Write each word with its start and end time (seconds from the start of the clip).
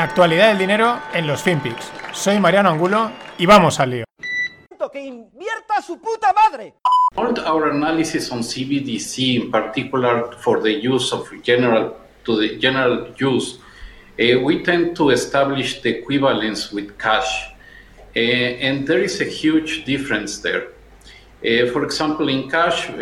La 0.00 0.04
actualidad 0.04 0.48
del 0.48 0.56
dinero 0.56 0.98
en 1.12 1.26
los 1.26 1.42
FinPix. 1.42 1.92
Soy 2.14 2.40
Mariano 2.40 2.70
Angulo 2.70 3.12
y 3.36 3.44
vamos 3.44 3.78
al 3.80 3.90
lío. 3.90 4.04
Que 4.90 5.00
invierta 5.02 5.82
su 5.86 6.00
puta 6.00 6.32
madre. 6.32 6.72
All 7.16 7.38
our 7.46 7.70
analysis 7.70 8.32
on 8.32 8.42
CBDC, 8.42 9.18
in 9.42 9.50
particular 9.50 10.34
for 10.38 10.62
the 10.62 10.70
use 10.70 11.14
of 11.14 11.30
general 11.42 11.98
to 12.24 12.40
the 12.40 12.56
general 12.58 13.08
use, 13.20 13.60
uh, 14.18 14.40
we 14.42 14.62
tend 14.62 14.96
to 14.96 15.10
establish 15.10 15.82
the 15.82 15.90
equivalence 15.90 16.72
with 16.72 16.96
cash, 16.96 17.52
uh, 18.16 18.18
and 18.18 18.88
there 18.88 19.04
is 19.04 19.20
a 19.20 19.26
huge 19.26 19.84
difference 19.84 20.38
there. 20.38 20.68
Uh, 21.44 21.70
for 21.74 21.84
example, 21.84 22.26
in 22.30 22.48
cash, 22.48 22.88
uh, 22.88 22.96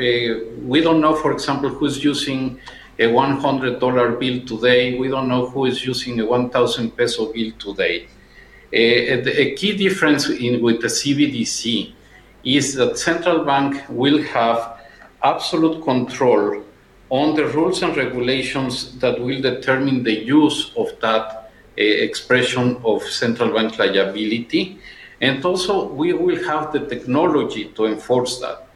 we 0.67 0.81
don't 0.81 1.01
know, 1.01 1.15
for 1.15 1.31
example, 1.31 1.69
who's 1.69 2.03
using 2.03 2.59
a 2.99 3.05
$100 3.05 4.21
bill 4.21 4.47
today. 4.47 4.99
We 4.99 5.09
don't 5.09 5.29
know 5.29 5.47
who 5.47 5.67
is 5.67 5.85
using 5.85 6.21
a 6.21 6.27
1,000 6.27 6.97
peso 6.97 7.33
bill 7.33 7.53
today. 7.59 8.09
Uh, 8.73 9.31
a 9.45 9.55
key 9.55 9.77
difference 9.77 10.29
in, 10.29 10.61
with 10.61 10.81
the 10.81 10.89
CBDC 10.89 11.93
is 12.45 12.75
that 12.75 12.99
central 12.99 13.45
bank 13.45 13.83
will 13.89 14.23
have 14.23 14.81
absolute 15.23 15.83
control 15.85 16.63
on 17.11 17.35
the 17.35 17.47
rules 17.47 17.83
and 17.83 17.97
regulations 17.97 18.99
that 18.99 19.19
will 19.19 19.41
determine 19.41 20.03
the 20.03 20.25
use 20.25 20.73
of 20.77 20.89
that 21.01 21.51
uh, 21.79 21.83
expression 21.83 22.81
of 22.85 23.03
central 23.05 23.55
bank 23.55 23.79
liability. 23.79 24.79
And 25.21 25.45
also, 25.45 25.89
we 25.89 26.13
will 26.13 26.45
have 26.45 26.73
the 26.73 26.81
technology 26.81 27.67
to 27.77 27.87
enforce 27.87 28.39
that. 28.41 28.68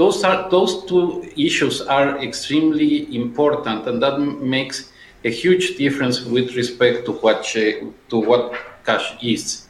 Those 0.00 0.24
are 0.24 0.48
those 0.48 0.86
two 0.86 1.28
issues 1.36 1.82
are 1.82 2.24
extremely 2.24 3.06
important, 3.14 3.86
and 3.86 4.00
that 4.00 4.18
makes 4.18 4.90
a 5.26 5.28
huge 5.28 5.76
difference 5.76 6.24
with 6.24 6.56
respect 6.56 7.04
to 7.04 7.12
what 7.20 7.44
to 8.08 8.16
what 8.18 8.52
cash 8.82 9.18
is. 9.20 9.68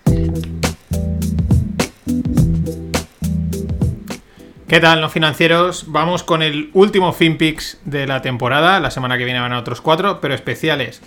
¿Qué 4.69 4.78
tal, 4.78 5.00
no 5.00 5.09
financieros? 5.09 5.87
Vamos 5.89 6.22
con 6.22 6.42
el 6.42 6.70
último 6.75 7.12
FinPix 7.12 7.81
de 7.84 8.06
la 8.06 8.22
temporada. 8.22 8.78
La 8.78 8.92
semana 8.92 9.19
que 9.19 9.25
viene 9.25 9.41
van 9.41 9.53
a 9.53 9.59
otros 9.59 9.81
cuatro, 9.81 10.20
pero 10.20 10.34
especiales. 10.34 11.03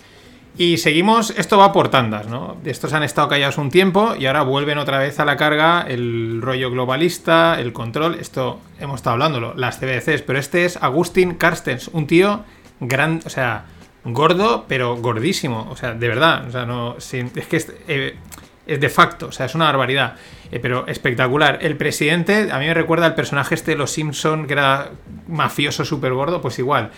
Y 0.56 0.76
seguimos, 0.76 1.30
esto 1.30 1.58
va 1.58 1.72
por 1.72 1.88
tandas, 1.88 2.28
¿no? 2.28 2.56
Estos 2.64 2.92
han 2.92 3.02
estado 3.02 3.26
callados 3.26 3.58
un 3.58 3.70
tiempo 3.70 4.14
y 4.16 4.26
ahora 4.26 4.42
vuelven 4.42 4.78
otra 4.78 4.98
vez 4.98 5.18
a 5.18 5.24
la 5.24 5.36
carga 5.36 5.84
el 5.88 6.40
rollo 6.42 6.70
globalista, 6.70 7.58
el 7.58 7.72
control. 7.72 8.14
Esto 8.20 8.60
hemos 8.78 8.96
estado 8.96 9.14
hablándolo, 9.14 9.54
las 9.56 9.80
CBDCs, 9.80 10.22
pero 10.22 10.38
este 10.38 10.64
es 10.64 10.76
Agustín 10.76 11.34
Carstens, 11.34 11.88
un 11.88 12.06
tío 12.06 12.44
gran, 12.78 13.20
o 13.26 13.30
sea, 13.30 13.64
gordo, 14.04 14.66
pero 14.68 14.94
gordísimo, 14.96 15.66
o 15.70 15.76
sea, 15.76 15.92
de 15.94 16.06
verdad, 16.06 16.46
o 16.46 16.52
sea, 16.52 16.66
no, 16.66 16.96
es 16.98 17.46
que 17.48 17.56
es, 17.56 17.72
eh, 17.88 18.16
es, 18.64 18.80
de 18.80 18.88
facto, 18.88 19.26
o 19.26 19.32
sea, 19.32 19.46
es 19.46 19.56
una 19.56 19.64
barbaridad, 19.64 20.14
eh, 20.52 20.60
pero 20.60 20.86
espectacular. 20.86 21.58
El 21.62 21.76
presidente, 21.76 22.52
a 22.52 22.60
mí 22.60 22.66
me 22.66 22.74
recuerda 22.74 23.06
al 23.06 23.16
personaje 23.16 23.56
este 23.56 23.72
de 23.72 23.78
Los 23.78 23.90
Simpson, 23.90 24.46
que 24.46 24.52
era 24.52 24.90
mafioso 25.26 25.84
súper 25.84 26.12
gordo, 26.12 26.40
pues 26.40 26.60
igual. 26.60 26.92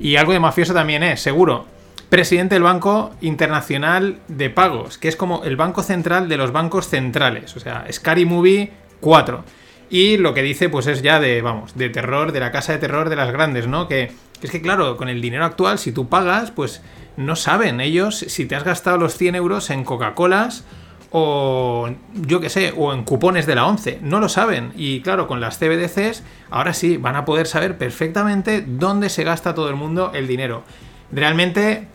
Y 0.00 0.16
algo 0.16 0.32
de 0.32 0.40
mafioso 0.40 0.72
también 0.72 1.02
es, 1.02 1.20
seguro 1.20 1.81
presidente 2.12 2.56
del 2.56 2.62
Banco 2.62 3.10
Internacional 3.22 4.18
de 4.28 4.50
Pagos, 4.50 4.98
que 4.98 5.08
es 5.08 5.16
como 5.16 5.44
el 5.44 5.56
banco 5.56 5.82
central 5.82 6.28
de 6.28 6.36
los 6.36 6.52
bancos 6.52 6.86
centrales, 6.86 7.56
o 7.56 7.60
sea, 7.60 7.86
Scary 7.90 8.26
Movie 8.26 8.70
4. 9.00 9.42
Y 9.88 10.18
lo 10.18 10.34
que 10.34 10.42
dice, 10.42 10.68
pues 10.68 10.86
es 10.88 11.00
ya 11.00 11.20
de, 11.20 11.40
vamos, 11.40 11.74
de 11.74 11.88
terror, 11.88 12.32
de 12.32 12.40
la 12.40 12.52
casa 12.52 12.72
de 12.72 12.78
terror 12.78 13.08
de 13.08 13.16
las 13.16 13.32
grandes, 13.32 13.66
¿no? 13.66 13.88
Que, 13.88 14.12
es 14.42 14.50
que, 14.50 14.60
claro, 14.60 14.98
con 14.98 15.08
el 15.08 15.22
dinero 15.22 15.46
actual, 15.46 15.78
si 15.78 15.90
tú 15.90 16.10
pagas, 16.10 16.50
pues 16.50 16.82
no 17.16 17.34
saben 17.34 17.80
ellos 17.80 18.18
si 18.18 18.44
te 18.44 18.56
has 18.56 18.64
gastado 18.64 18.98
los 18.98 19.16
100 19.16 19.34
euros 19.34 19.70
en 19.70 19.82
Coca-Colas 19.82 20.66
o 21.12 21.88
yo 22.12 22.40
qué 22.40 22.50
sé, 22.50 22.74
o 22.76 22.92
en 22.92 23.04
cupones 23.04 23.46
de 23.46 23.54
la 23.54 23.64
11, 23.64 24.00
no 24.02 24.20
lo 24.20 24.28
saben. 24.28 24.74
Y 24.76 25.00
claro, 25.00 25.26
con 25.26 25.40
las 25.40 25.56
CBDCs, 25.56 26.24
ahora 26.50 26.74
sí, 26.74 26.98
van 26.98 27.16
a 27.16 27.24
poder 27.24 27.46
saber 27.46 27.78
perfectamente 27.78 28.62
dónde 28.66 29.08
se 29.08 29.24
gasta 29.24 29.54
todo 29.54 29.70
el 29.70 29.76
mundo 29.76 30.10
el 30.12 30.26
dinero. 30.26 30.62
Realmente 31.10 31.88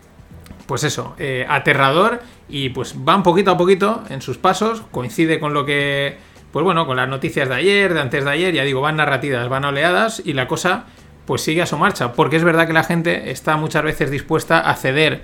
pues 0.68 0.84
eso, 0.84 1.16
eh, 1.18 1.46
aterrador 1.50 2.22
y 2.50 2.70
pues 2.70 2.94
van 3.04 3.24
poquito 3.24 3.52
a 3.52 3.58
poquito 3.58 4.04
en 4.10 4.22
sus 4.22 4.38
pasos, 4.38 4.84
coincide 4.92 5.40
con 5.40 5.54
lo 5.54 5.66
que, 5.66 6.18
pues 6.52 6.64
bueno, 6.64 6.86
con 6.86 6.98
las 6.98 7.10
noticias 7.10 7.50
de 7.50 7.56
ayer, 7.56 7.94
de 7.94 8.02
antes 8.02 8.24
de 8.24 8.30
ayer, 8.30 8.54
ya 8.54 8.64
digo, 8.64 8.82
van 8.82 8.98
narrativas, 8.98 9.50
van 9.50 9.66
oleadas 9.66 10.22
y 10.24 10.34
la 10.34 10.48
cosa 10.48 10.86
pues 11.26 11.42
sigue 11.42 11.62
a 11.62 11.66
su 11.66 11.78
marcha, 11.78 12.14
porque 12.14 12.38
es 12.38 12.44
verdad 12.44 12.68
que 12.68 12.74
la 12.74 12.84
gente 12.84 13.32
está 13.32 13.58
muchas 13.58 13.84
veces 13.84 14.12
dispuesta 14.12 14.60
a 14.60 14.76
ceder 14.76 15.22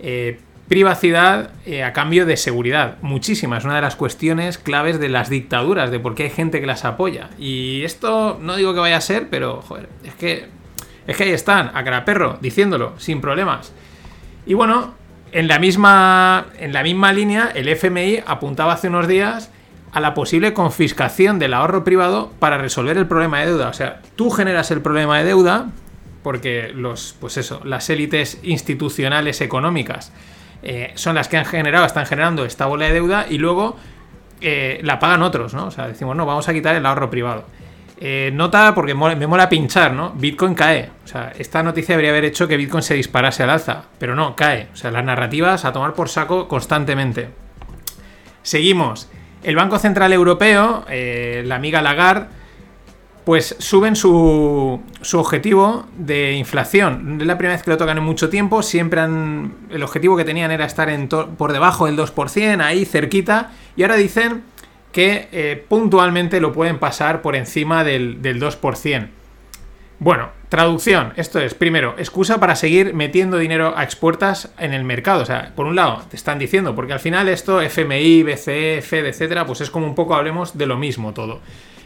eh, 0.00 0.40
privacidad 0.68 1.50
eh, 1.64 1.82
a 1.82 1.94
cambio 1.94 2.26
de 2.26 2.36
seguridad, 2.36 2.98
muchísimas, 3.00 3.64
una 3.64 3.76
de 3.76 3.80
las 3.80 3.96
cuestiones 3.96 4.58
claves 4.58 5.00
de 5.00 5.08
las 5.08 5.30
dictaduras, 5.30 5.90
de 5.90 5.98
por 5.98 6.14
qué 6.14 6.24
hay 6.24 6.30
gente 6.30 6.60
que 6.60 6.66
las 6.66 6.84
apoya. 6.84 7.30
Y 7.38 7.82
esto 7.84 8.38
no 8.40 8.56
digo 8.56 8.74
que 8.74 8.80
vaya 8.80 8.98
a 8.98 9.00
ser, 9.00 9.28
pero 9.30 9.62
joder, 9.62 9.88
es 10.04 10.14
que, 10.14 10.46
es 11.06 11.16
que 11.16 11.24
ahí 11.24 11.30
están, 11.30 11.70
a 11.74 11.82
cara 11.84 12.04
perro, 12.04 12.38
diciéndolo, 12.42 12.94
sin 12.98 13.22
problemas. 13.22 13.72
Y 14.48 14.54
bueno, 14.54 14.94
en 15.30 15.46
la 15.46 15.58
misma, 15.58 16.46
en 16.58 16.72
la 16.72 16.82
misma 16.82 17.12
línea, 17.12 17.52
el 17.54 17.68
FMI 17.68 18.22
apuntaba 18.26 18.72
hace 18.72 18.88
unos 18.88 19.06
días 19.06 19.52
a 19.92 20.00
la 20.00 20.14
posible 20.14 20.54
confiscación 20.54 21.38
del 21.38 21.52
ahorro 21.52 21.84
privado 21.84 22.32
para 22.38 22.56
resolver 22.56 22.96
el 22.96 23.06
problema 23.06 23.40
de 23.40 23.46
deuda. 23.48 23.68
O 23.68 23.74
sea, 23.74 24.00
tú 24.16 24.30
generas 24.30 24.70
el 24.70 24.80
problema 24.80 25.18
de 25.18 25.24
deuda 25.24 25.66
porque 26.22 26.72
los, 26.74 27.14
pues 27.20 27.36
eso, 27.36 27.60
las 27.64 27.90
élites 27.90 28.38
institucionales 28.42 29.42
económicas 29.42 30.12
eh, 30.62 30.92
son 30.94 31.14
las 31.14 31.28
que 31.28 31.36
han 31.36 31.44
generado, 31.44 31.84
están 31.84 32.06
generando 32.06 32.46
esta 32.46 32.64
bola 32.64 32.86
de 32.86 32.94
deuda 32.94 33.26
y 33.28 33.36
luego 33.36 33.76
eh, 34.40 34.80
la 34.82 34.98
pagan 34.98 35.22
otros, 35.22 35.52
¿no? 35.52 35.66
O 35.66 35.70
sea, 35.70 35.88
decimos, 35.88 36.16
no, 36.16 36.24
vamos 36.24 36.48
a 36.48 36.54
quitar 36.54 36.74
el 36.74 36.86
ahorro 36.86 37.10
privado. 37.10 37.44
Eh, 38.00 38.30
nota 38.32 38.74
porque 38.74 38.94
me 38.94 39.26
mola 39.26 39.48
pinchar, 39.48 39.92
¿no? 39.92 40.10
Bitcoin 40.10 40.54
cae. 40.54 40.90
O 41.04 41.08
sea, 41.08 41.32
esta 41.36 41.62
noticia 41.62 41.94
debería 41.94 42.12
haber 42.12 42.24
hecho 42.24 42.46
que 42.46 42.56
Bitcoin 42.56 42.82
se 42.82 42.94
disparase 42.94 43.42
al 43.42 43.50
alza, 43.50 43.84
pero 43.98 44.14
no, 44.14 44.36
cae. 44.36 44.68
O 44.72 44.76
sea, 44.76 44.90
las 44.90 45.04
narrativas 45.04 45.64
a 45.64 45.72
tomar 45.72 45.94
por 45.94 46.08
saco 46.08 46.46
constantemente. 46.46 47.30
Seguimos. 48.42 49.08
El 49.42 49.56
Banco 49.56 49.78
Central 49.78 50.12
Europeo, 50.12 50.84
eh, 50.88 51.42
la 51.44 51.56
amiga 51.56 51.82
Lagarde, 51.82 52.28
pues 53.24 53.56
suben 53.58 53.94
su, 53.94 54.80
su, 55.02 55.18
objetivo 55.18 55.84
de 55.98 56.32
inflación. 56.32 57.18
Es 57.20 57.26
la 57.26 57.36
primera 57.36 57.56
vez 57.56 57.62
que 57.62 57.70
lo 57.70 57.76
tocan 57.76 57.98
en 57.98 58.04
mucho 58.04 58.30
tiempo. 58.30 58.62
Siempre 58.62 59.00
han. 59.00 59.54
El 59.70 59.82
objetivo 59.82 60.16
que 60.16 60.24
tenían 60.24 60.50
era 60.50 60.64
estar 60.64 60.88
en 60.88 61.08
por 61.08 61.52
debajo 61.52 61.86
del 61.86 61.98
2%, 61.98 62.62
ahí 62.62 62.84
cerquita. 62.84 63.50
Y 63.76 63.82
ahora 63.82 63.96
dicen 63.96 64.44
que 64.92 65.28
eh, 65.32 65.64
puntualmente 65.68 66.40
lo 66.40 66.52
pueden 66.52 66.78
pasar 66.78 67.22
por 67.22 67.36
encima 67.36 67.84
del, 67.84 68.22
2%. 68.22 69.08
Bueno, 70.00 70.30
traducción. 70.48 71.12
Esto 71.16 71.40
es, 71.40 71.54
primero, 71.54 71.94
excusa 71.98 72.38
para 72.38 72.54
seguir 72.54 72.94
metiendo 72.94 73.38
dinero 73.38 73.74
a 73.76 73.82
expuertas 73.82 74.52
en 74.58 74.72
el 74.72 74.84
mercado. 74.84 75.22
O 75.22 75.26
sea, 75.26 75.52
por 75.56 75.66
un 75.66 75.74
lado, 75.74 76.02
te 76.08 76.16
están 76.16 76.38
diciendo, 76.38 76.74
porque 76.74 76.92
al 76.92 77.00
final 77.00 77.28
esto, 77.28 77.60
FMI, 77.60 78.22
BCE, 78.22 78.80
FED, 78.80 79.06
etcétera, 79.06 79.44
pues 79.44 79.60
es 79.60 79.70
como 79.70 79.86
un 79.86 79.94
poco 79.94 80.14
hablemos 80.14 80.56
de 80.56 80.66
lo 80.66 80.78
mismo 80.78 81.12
todo. 81.12 81.40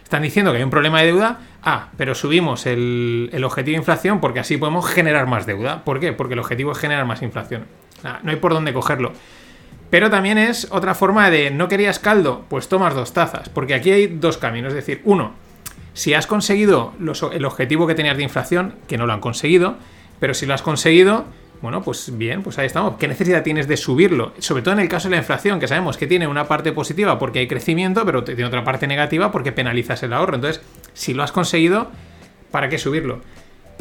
Están 0.04 0.22
diciendo 0.22 0.52
que 0.52 0.58
hay 0.58 0.64
un 0.64 0.69
problema 0.69 1.00
de 1.00 1.06
deuda, 1.06 1.40
ah, 1.62 1.88
pero 1.96 2.14
subimos 2.14 2.66
el, 2.66 3.30
objetivo 3.44 3.72
de 3.72 3.78
inflación 3.78 4.20
porque 4.20 4.40
así 4.40 4.58
podemos 4.58 4.86
generar 4.86 5.26
más 5.26 5.46
deuda. 5.46 5.84
¿Por 5.84 6.00
qué? 6.00 6.12
Porque 6.12 6.34
el 6.34 6.40
objetivo 6.40 6.72
es 6.72 6.78
generar 6.78 7.06
más 7.06 7.22
inflación. 7.22 7.64
no 8.22 8.30
hay 8.30 8.36
por 8.36 8.52
dónde 8.52 8.74
cogerlo. 8.74 9.12
Pero 9.92 10.08
también 10.08 10.38
es 10.38 10.69
otra 10.70 10.94
forma 10.94 11.28
de 11.28 11.50
no 11.50 11.69
querías 11.69 11.98
caldo, 11.98 12.47
pues 12.48 12.66
tomas 12.66 12.94
dos 12.94 13.12
tazas, 13.12 13.50
porque 13.50 13.75
aquí 13.75 13.91
hay 13.91 14.06
dos 14.06 14.38
caminos, 14.38 14.70
es 14.70 14.76
decir, 14.76 15.03
uno, 15.04 15.34
si 15.92 16.14
has 16.14 16.26
conseguido 16.26 16.94
el 17.30 17.44
objetivo 17.44 17.86
que 17.86 17.94
tenías 17.94 18.16
de 18.16 18.22
inflación, 18.22 18.75
que 18.88 18.97
no 18.97 19.04
lo 19.04 19.12
han 19.12 19.20
conseguido, 19.20 19.76
pero 20.19 20.32
si 20.32 20.47
lo 20.47 20.54
has 20.54 20.62
conseguido, 20.62 21.26
bueno, 21.60 21.82
pues 21.82 22.16
bien, 22.16 22.42
pues 22.42 22.58
ahí 22.58 22.64
estamos. 22.64 22.94
¿Qué 22.98 23.06
necesidad 23.06 23.43
tienes 23.43 23.69
de 23.69 23.76
subirlo? 23.76 24.32
Sobre 24.38 24.62
todo 24.62 24.72
en 24.72 24.81
el 24.81 24.88
caso 24.88 25.11
de 25.11 25.16
la 25.16 25.20
inflación, 25.20 25.61
que 25.61 25.69
sabemos 25.69 25.99
que 25.99 26.06
tiene 26.06 26.26
una 26.26 26.49
parte 26.49 26.72
positiva 26.72 27.19
porque 27.19 27.40
hay 27.40 27.46
crecimiento, 27.46 28.06
pero 28.06 28.25
tiene 28.25 28.46
otra 28.46 28.64
parte 28.64 28.87
negativa 28.87 29.31
porque 29.31 29.52
penalizas 29.52 30.02
el 30.05 30.14
ahorro. 30.14 30.37
Entonces, 30.37 30.62
si 30.94 31.12
lo 31.12 31.22
has 31.22 31.32
conseguido, 31.32 31.90
¿para 32.50 32.70
qué 32.70 32.78
subirlo? 32.78 33.20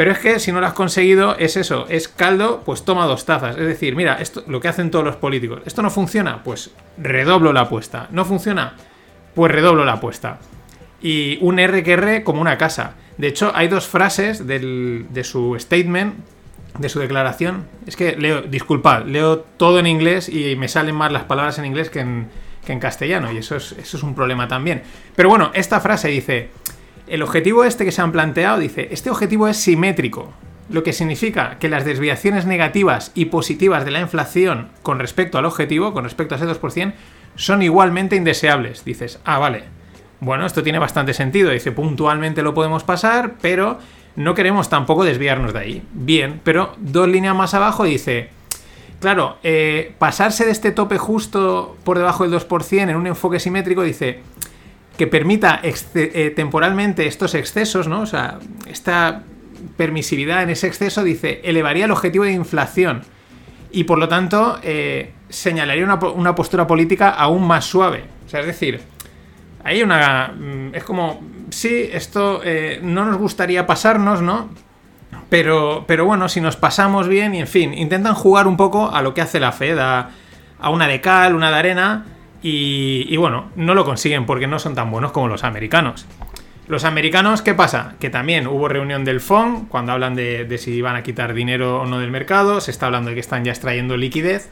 Pero 0.01 0.13
es 0.13 0.18
que 0.18 0.39
si 0.39 0.51
no 0.51 0.59
lo 0.59 0.65
has 0.65 0.74
conseguido, 0.74 1.38
es 1.38 1.57
eso, 1.57 1.86
es 1.88 2.07
caldo, 2.07 2.63
pues 2.65 2.83
toma 2.83 3.06
dos 3.06 3.24
tazas. 3.24 3.56
Es 3.56 3.68
decir, 3.68 3.95
mira, 3.95 4.15
esto 4.15 4.44
lo 4.48 4.59
que 4.59 4.68
hacen 4.68 4.89
todos 4.89 5.06
los 5.06 5.15
políticos. 5.15 5.62
¿Esto 5.63 5.83
no 5.83 5.92
funciona? 5.92 6.42
Pues 6.44 6.71
redoblo 6.98 7.53
la 7.53 7.62
apuesta. 7.62 8.07
¿No 8.09 8.25
funciona? 8.25 8.74
Pues 9.36 9.51
redoblo 9.51 9.86
la 9.86 9.92
apuesta. 9.94 10.39
Y 11.03 11.38
un 11.42 11.59
R 11.59 11.83
que 11.83 11.94
R 11.94 12.24
como 12.24 12.42
una 12.42 12.57
casa. 12.57 12.95
De 13.19 13.27
hecho, 13.27 13.51
hay 13.53 13.68
dos 13.68 13.86
frases 13.86 14.48
de 14.48 15.24
su 15.24 15.56
statement, 15.59 16.15
de 16.80 16.89
su 16.89 17.00
declaración. 17.00 17.68
Es 17.86 17.95
que 17.95 18.15
leo, 18.15 18.42
disculpad, 18.42 19.06
leo 19.06 19.42
todo 19.42 19.77
en 19.77 19.86
inglés 19.86 20.30
y 20.30 20.56
me 20.56 20.68
salen 20.68 20.95
más 20.95 21.12
las 21.12 21.25
palabras 21.25 21.59
en 21.59 21.65
inglés 21.65 21.92
que 21.92 22.00
en, 22.00 22.27
que 22.65 22.74
en 22.74 22.80
castellano. 22.80 23.31
Y 23.31 23.38
eso 23.38 23.56
es, 23.56 23.74
eso 23.74 23.97
es 23.97 24.01
un 24.01 24.15
problema 24.15 24.47
también. 24.47 24.81
Pero 25.15 25.30
bueno, 25.30 25.51
esta 25.54 25.80
frase 25.80 26.07
dice 26.07 26.50
el 27.11 27.23
objetivo 27.23 27.65
este 27.65 27.83
que 27.83 27.91
se 27.91 28.01
han 28.01 28.13
planteado 28.13 28.57
dice, 28.57 28.87
este 28.91 29.09
objetivo 29.09 29.49
es 29.49 29.57
simétrico. 29.57 30.33
lo 30.69 30.83
que 30.83 30.93
significa 30.93 31.57
que 31.59 31.67
las 31.67 31.83
desviaciones 31.83 32.45
negativas 32.45 33.11
y 33.13 33.25
positivas 33.25 33.83
de 33.83 33.91
la 33.91 33.99
inflación 33.99 34.69
con 34.83 34.99
respecto 34.99 35.37
al 35.37 35.43
objetivo, 35.43 35.91
con 35.91 36.05
respecto 36.05 36.33
a 36.33 36.37
ese 36.37 36.47
2%, 36.47 36.93
son 37.35 37.61
igualmente 37.61 38.15
indeseables. 38.15 38.85
Dices, 38.85 39.19
ah, 39.25 39.37
vale. 39.37 39.63
Bueno, 40.21 40.45
esto 40.45 40.63
tiene 40.63 40.79
bastante 40.79 41.13
sentido. 41.13 41.49
Dice, 41.49 41.73
puntualmente 41.73 42.41
lo 42.41 42.53
podemos 42.53 42.85
pasar, 42.85 43.33
pero 43.41 43.79
no 44.15 44.33
queremos 44.33 44.69
tampoco 44.69 45.03
desviarnos 45.03 45.51
de 45.51 45.59
ahí. 45.59 45.83
Bien, 45.91 46.39
pero 46.41 46.73
dos 46.77 47.09
líneas 47.09 47.35
más 47.35 47.53
abajo 47.53 47.83
dice, 47.83 48.29
claro, 49.01 49.39
eh, 49.43 49.93
pasarse 49.99 50.45
de 50.45 50.51
este 50.51 50.71
tope 50.71 50.97
justo 50.97 51.75
por 51.83 51.97
debajo 51.97 52.25
del 52.25 52.39
2% 52.39 52.89
en 52.89 52.95
un 52.95 53.07
enfoque 53.07 53.41
simétrico, 53.41 53.83
dice, 53.83 54.21
que 55.01 55.07
permita 55.07 55.62
eh, 55.63 56.31
temporalmente 56.36 57.07
estos 57.07 57.33
excesos, 57.33 57.88
¿no? 57.88 58.01
O 58.01 58.06
sea, 58.06 58.38
esta 58.68 59.24
permisividad 59.75 60.44
en 60.44 60.51
ese 60.51 60.68
exceso, 60.68 61.03
dice, 61.03 61.42
elevaría 61.44 61.86
el 61.86 61.92
objetivo 61.92 62.24
de 62.24 62.33
inflación 62.33 63.01
y 63.71 63.86
por 63.86 63.98
lo 63.98 64.07
tanto 64.07 64.59
eh, 64.62 65.13
señalaría 65.27 65.86
una, 65.86 66.36
postura 66.36 66.68
política 66.68 67.09
aún 67.09 67.48
más 67.48 67.65
suave. 67.65 68.03
O 68.27 68.30
sea, 68.30 68.42
es 68.42 68.45
decir, 68.45 68.80
hay 69.63 69.81
una... 69.81 70.36
Mm, 70.38 70.75
es 70.75 70.83
como, 70.83 71.19
sí, 71.50 71.89
esto 71.92 72.42
eh, 72.44 72.80
no 72.83 73.04
nos 73.04 73.18
gustaría 73.18 73.65
pasarnos, 73.65 74.21
¿no? 74.21 74.50
Pero, 75.31 75.83
pero 75.88 76.06
bueno, 76.06 76.30
si 76.30 76.42
nos 76.42 76.57
pasamos 76.57 77.07
bien 77.07 77.33
y 77.33 77.39
en 77.39 77.47
fin, 77.47 77.74
intentan 77.74 78.13
jugar 78.13 78.45
un 78.45 78.56
poco 78.56 78.94
a 78.94 79.01
lo 79.01 79.15
que 79.15 79.21
hace 79.21 79.39
la 79.39 79.51
Fed, 79.51 79.80
a 79.80 80.12
una 80.69 80.88
de 80.88 81.01
cal, 81.01 81.33
una 81.33 81.50
de 81.50 81.56
arena, 81.57 82.06
y, 82.41 83.05
y 83.09 83.17
bueno, 83.17 83.51
no 83.55 83.75
lo 83.75 83.85
consiguen 83.85 84.25
porque 84.25 84.47
no 84.47 84.59
son 84.59 84.75
tan 84.75 84.91
buenos 84.91 85.11
como 85.11 85.27
los 85.27 85.43
americanos. 85.43 86.05
Los 86.71 86.85
americanos, 86.85 87.41
¿qué 87.41 87.53
pasa? 87.53 87.95
Que 87.99 88.09
también 88.09 88.47
hubo 88.47 88.69
reunión 88.69 89.03
del 89.03 89.19
FON, 89.19 89.65
cuando 89.65 89.91
hablan 89.91 90.15
de, 90.15 90.57
si 90.57 90.81
van 90.81 90.95
a 90.95 91.03
quitar 91.03 91.33
dinero 91.33 91.81
o 91.81 91.85
no 91.85 91.99
del 91.99 92.11
mercado, 92.11 92.61
se 92.61 92.71
está 92.71 92.85
hablando 92.85 93.09
de 93.09 93.15
que 93.15 93.19
están 93.19 93.43
ya 93.43 93.51
extrayendo 93.51 93.97
liquidez. 93.97 94.49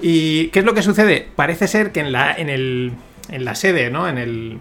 ¿Y 0.00 0.48
qué 0.48 0.58
es 0.58 0.64
lo 0.64 0.74
que 0.74 0.82
sucede? 0.82 1.28
Parece 1.36 1.68
ser 1.68 1.92
que 1.92 2.00
en 2.00 2.10
la, 2.10 2.34
en 2.34 2.48
el, 2.48 2.92
en 3.30 3.44
la 3.44 3.54
sede, 3.54 3.88
¿no? 3.88 4.08
En 4.08 4.18
el, 4.18 4.58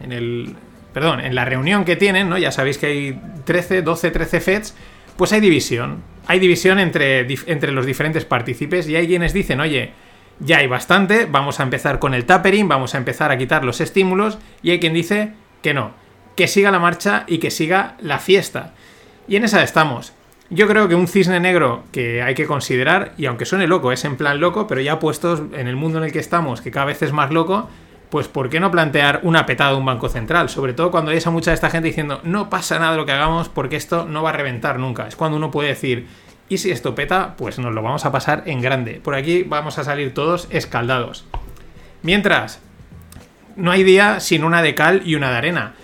en 0.00 0.12
el... 0.12 0.56
Perdón, 0.94 1.20
en 1.20 1.34
la 1.34 1.44
reunión 1.44 1.84
que 1.84 1.96
tienen, 1.96 2.30
¿no? 2.30 2.38
Ya 2.38 2.52
sabéis 2.52 2.78
que 2.78 2.86
hay 2.86 3.20
13, 3.44 3.82
12, 3.82 4.10
13 4.10 4.40
FEDs, 4.40 4.74
pues 5.18 5.34
hay 5.34 5.40
división. 5.40 6.02
Hay 6.26 6.38
división 6.38 6.78
entre, 6.78 7.26
entre 7.46 7.70
los 7.70 7.84
diferentes 7.84 8.24
partícipes 8.24 8.88
y 8.88 8.96
hay 8.96 9.06
quienes 9.06 9.34
dicen, 9.34 9.60
oye, 9.60 9.90
ya 10.40 10.58
hay 10.58 10.66
bastante, 10.66 11.26
vamos 11.26 11.60
a 11.60 11.62
empezar 11.62 11.98
con 11.98 12.14
el 12.14 12.24
tapering, 12.24 12.68
vamos 12.68 12.94
a 12.94 12.98
empezar 12.98 13.30
a 13.30 13.38
quitar 13.38 13.64
los 13.64 13.80
estímulos, 13.80 14.38
y 14.62 14.70
hay 14.70 14.80
quien 14.80 14.94
dice, 14.94 15.32
que 15.62 15.74
no, 15.74 15.92
que 16.36 16.48
siga 16.48 16.70
la 16.70 16.78
marcha 16.78 17.24
y 17.26 17.38
que 17.38 17.50
siga 17.50 17.96
la 18.00 18.18
fiesta. 18.18 18.74
Y 19.26 19.36
en 19.36 19.44
esa 19.44 19.62
estamos. 19.62 20.12
Yo 20.50 20.66
creo 20.66 20.88
que 20.88 20.94
un 20.94 21.08
cisne 21.08 21.40
negro 21.40 21.82
que 21.92 22.22
hay 22.22 22.34
que 22.34 22.46
considerar, 22.46 23.12
y 23.18 23.26
aunque 23.26 23.44
suene 23.44 23.66
loco, 23.66 23.92
es 23.92 24.04
en 24.04 24.16
plan 24.16 24.40
loco, 24.40 24.66
pero 24.66 24.80
ya 24.80 24.98
puestos 24.98 25.42
en 25.52 25.68
el 25.68 25.76
mundo 25.76 25.98
en 25.98 26.04
el 26.04 26.12
que 26.12 26.20
estamos, 26.20 26.62
que 26.62 26.70
cada 26.70 26.86
vez 26.86 27.02
es 27.02 27.12
más 27.12 27.30
loco, 27.30 27.68
pues 28.08 28.28
¿por 28.28 28.48
qué 28.48 28.58
no 28.58 28.70
plantear 28.70 29.20
una 29.24 29.44
petada 29.44 29.72
de 29.72 29.76
un 29.76 29.84
banco 29.84 30.08
central? 30.08 30.48
Sobre 30.48 30.72
todo 30.72 30.90
cuando 30.90 31.10
hay 31.10 31.18
esa 31.18 31.30
mucha 31.30 31.50
de 31.50 31.56
esta 31.56 31.68
gente 31.68 31.88
diciendo, 31.88 32.20
no 32.24 32.48
pasa 32.48 32.78
nada 32.78 32.96
lo 32.96 33.04
que 33.04 33.12
hagamos 33.12 33.50
porque 33.50 33.76
esto 33.76 34.06
no 34.06 34.22
va 34.22 34.30
a 34.30 34.32
reventar 34.32 34.78
nunca. 34.78 35.06
Es 35.06 35.16
cuando 35.16 35.36
uno 35.36 35.50
puede 35.50 35.68
decir, 35.68 36.06
y 36.48 36.58
si 36.58 36.70
esto 36.70 36.94
peta, 36.94 37.34
pues 37.36 37.58
nos 37.58 37.74
lo 37.74 37.82
vamos 37.82 38.04
a 38.04 38.12
pasar 38.12 38.42
en 38.46 38.60
grande. 38.60 39.00
Por 39.02 39.14
aquí 39.14 39.42
vamos 39.42 39.78
a 39.78 39.84
salir 39.84 40.14
todos 40.14 40.48
escaldados. 40.50 41.26
Mientras, 42.02 42.60
no 43.56 43.70
hay 43.70 43.82
día 43.82 44.20
sin 44.20 44.44
una 44.44 44.62
de 44.62 44.74
cal 44.74 45.02
y 45.04 45.14
una 45.14 45.30
de 45.30 45.36
arena. 45.36 45.74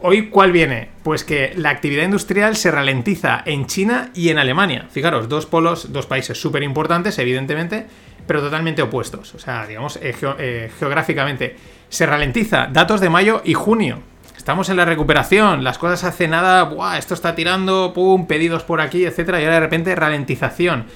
Hoy, 0.00 0.28
¿cuál 0.28 0.52
viene? 0.52 0.90
Pues 1.02 1.24
que 1.24 1.52
la 1.56 1.70
actividad 1.70 2.04
industrial 2.04 2.56
se 2.56 2.70
ralentiza 2.70 3.42
en 3.46 3.66
China 3.66 4.10
y 4.14 4.30
en 4.30 4.38
Alemania. 4.38 4.86
Fijaros, 4.90 5.28
dos 5.28 5.46
polos, 5.46 5.92
dos 5.92 6.06
países 6.06 6.40
súper 6.40 6.62
importantes, 6.62 7.18
evidentemente, 7.18 7.86
pero 8.26 8.40
totalmente 8.40 8.82
opuestos. 8.82 9.34
O 9.34 9.38
sea, 9.38 9.66
digamos, 9.66 9.96
eh, 9.96 10.14
eh, 10.38 10.70
geográficamente. 10.78 11.56
Se 11.88 12.06
ralentiza. 12.06 12.66
Datos 12.66 13.00
de 13.00 13.10
mayo 13.10 13.42
y 13.44 13.54
junio. 13.54 14.11
Estamos 14.42 14.68
en 14.70 14.76
la 14.76 14.84
recuperación. 14.84 15.62
Las 15.62 15.78
cosas 15.78 16.02
hace 16.02 16.26
nada. 16.26 16.64
Buah, 16.64 16.98
esto 16.98 17.14
está 17.14 17.36
tirando. 17.36 17.92
Pum, 17.94 18.26
pedidos 18.26 18.64
por 18.64 18.80
aquí, 18.80 19.04
etcétera. 19.04 19.40
Y 19.40 19.44
ahora 19.44 19.54
de 19.54 19.60
repente 19.60 19.94
ralentización. 19.94 20.86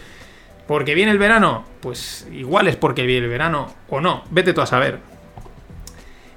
¿Porque 0.66 0.96
viene 0.96 1.12
el 1.12 1.18
verano? 1.18 1.64
Pues 1.78 2.26
igual 2.32 2.66
es 2.66 2.74
porque 2.74 3.06
viene 3.06 3.26
el 3.26 3.30
verano 3.30 3.72
o 3.88 4.00
no. 4.00 4.24
Vete 4.30 4.52
tú 4.52 4.62
a 4.62 4.66
saber. 4.66 4.98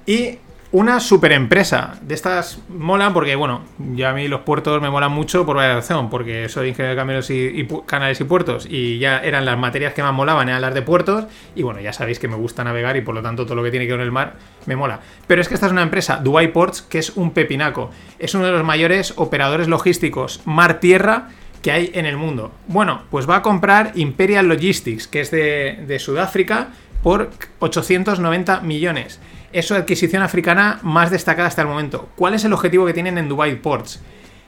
Y 0.06 0.38
una 0.72 1.00
super 1.00 1.32
empresa. 1.32 1.98
De 2.02 2.14
estas 2.14 2.60
molan 2.68 3.12
porque, 3.12 3.34
bueno, 3.34 3.62
ya 3.94 4.10
a 4.10 4.12
mí 4.12 4.28
los 4.28 4.42
puertos 4.42 4.80
me 4.80 4.88
molan 4.88 5.10
mucho 5.10 5.44
por 5.44 5.56
varias 5.56 5.76
razón. 5.76 6.10
Porque 6.10 6.48
soy 6.48 6.68
ingeniero 6.68 6.94
de 6.94 6.96
caminos 6.96 7.30
y, 7.30 7.66
canales 7.86 8.20
y 8.20 8.24
puertos. 8.24 8.66
Y 8.70 8.98
ya 8.98 9.18
eran 9.18 9.44
las 9.44 9.58
materias 9.58 9.94
que 9.94 10.02
más 10.02 10.14
molaban, 10.14 10.48
eran 10.48 10.60
las 10.60 10.74
de 10.74 10.82
puertos. 10.82 11.26
Y 11.54 11.62
bueno, 11.62 11.80
ya 11.80 11.92
sabéis 11.92 12.18
que 12.18 12.28
me 12.28 12.36
gusta 12.36 12.62
navegar 12.62 12.96
y 12.96 13.00
por 13.00 13.14
lo 13.14 13.22
tanto 13.22 13.44
todo 13.44 13.56
lo 13.56 13.64
que 13.64 13.70
tiene 13.70 13.86
que 13.86 13.92
ver 13.92 14.00
con 14.00 14.06
el 14.06 14.12
mar 14.12 14.34
me 14.66 14.76
mola. 14.76 15.00
Pero 15.26 15.40
es 15.40 15.48
que 15.48 15.54
esta 15.54 15.66
es 15.66 15.72
una 15.72 15.82
empresa, 15.82 16.18
Dubai 16.18 16.52
Ports, 16.52 16.82
que 16.82 16.98
es 16.98 17.16
un 17.16 17.32
pepinaco. 17.32 17.90
Es 18.18 18.34
uno 18.34 18.46
de 18.46 18.52
los 18.52 18.64
mayores 18.64 19.14
operadores 19.16 19.66
logísticos 19.66 20.42
mar-tierra 20.44 21.30
que 21.62 21.72
hay 21.72 21.90
en 21.94 22.06
el 22.06 22.16
mundo. 22.16 22.52
Bueno, 22.68 23.02
pues 23.10 23.28
va 23.28 23.36
a 23.36 23.42
comprar 23.42 23.92
Imperial 23.96 24.46
Logistics, 24.46 25.06
que 25.06 25.20
es 25.20 25.30
de 25.30 25.98
Sudáfrica, 25.98 26.68
por 27.02 27.30
890 27.60 28.60
millones 28.60 29.20
es 29.52 29.66
su 29.66 29.74
adquisición 29.74 30.22
africana 30.22 30.78
más 30.82 31.10
destacada 31.10 31.48
hasta 31.48 31.62
el 31.62 31.68
momento. 31.68 32.08
¿Cuál 32.16 32.34
es 32.34 32.44
el 32.44 32.52
objetivo 32.52 32.86
que 32.86 32.94
tienen 32.94 33.18
en 33.18 33.28
Dubai 33.28 33.60
Ports? 33.60 34.00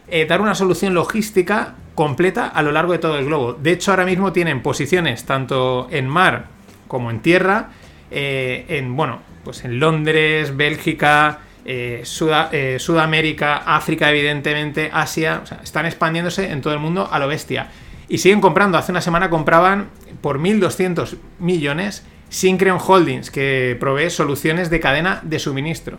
Eh, 0.08 0.26
dar 0.26 0.40
una 0.40 0.54
solución 0.54 0.94
logística 0.94 1.74
completa 1.94 2.46
a 2.46 2.62
lo 2.62 2.72
largo 2.72 2.92
de 2.92 2.98
todo 2.98 3.18
el 3.18 3.26
globo. 3.26 3.54
De 3.54 3.72
hecho, 3.72 3.90
ahora 3.90 4.04
mismo 4.04 4.32
tienen 4.32 4.62
posiciones 4.62 5.24
tanto 5.24 5.88
en 5.90 6.06
mar 6.06 6.46
como 6.86 7.10
en 7.10 7.20
tierra, 7.20 7.70
eh, 8.10 8.66
en 8.68 8.94
bueno, 8.96 9.20
pues 9.44 9.64
en 9.64 9.80
Londres, 9.80 10.56
Bélgica, 10.56 11.40
eh, 11.64 12.02
Sudamérica, 12.04 13.56
África, 13.58 14.10
evidentemente, 14.10 14.90
Asia. 14.92 15.40
O 15.42 15.46
sea, 15.46 15.60
están 15.62 15.86
expandiéndose 15.86 16.50
en 16.50 16.60
todo 16.60 16.74
el 16.74 16.80
mundo 16.80 17.08
a 17.10 17.18
lo 17.18 17.26
bestia. 17.28 17.68
Y 18.08 18.18
siguen 18.18 18.40
comprando. 18.40 18.76
Hace 18.78 18.92
una 18.92 19.00
semana 19.00 19.30
compraban 19.30 19.88
por 20.20 20.38
1.200 20.38 21.16
millones 21.38 22.04
Syncreon 22.32 22.78
Holdings, 22.84 23.30
que 23.30 23.76
provee 23.78 24.08
soluciones 24.08 24.70
de 24.70 24.80
cadena 24.80 25.20
de 25.22 25.38
suministro. 25.38 25.98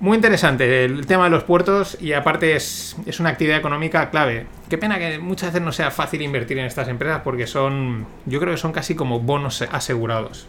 Muy 0.00 0.16
interesante 0.16 0.84
el 0.86 1.06
tema 1.06 1.24
de 1.24 1.30
los 1.30 1.44
puertos 1.44 1.98
y 2.00 2.14
aparte 2.14 2.56
es, 2.56 2.96
una 3.20 3.28
actividad 3.28 3.58
económica 3.58 4.08
clave. 4.10 4.46
Qué 4.70 4.78
pena 4.78 4.98
que 4.98 5.18
muchas 5.18 5.52
veces 5.52 5.62
no 5.62 5.72
sea 5.72 5.90
fácil 5.90 6.22
invertir 6.22 6.58
en 6.58 6.64
estas 6.64 6.88
empresas 6.88 7.20
porque 7.22 7.46
son, 7.46 8.06
yo 8.24 8.40
creo 8.40 8.54
que 8.54 8.58
son 8.58 8.72
casi 8.72 8.94
como 8.94 9.20
bonos 9.20 9.60
asegurados. 9.60 10.48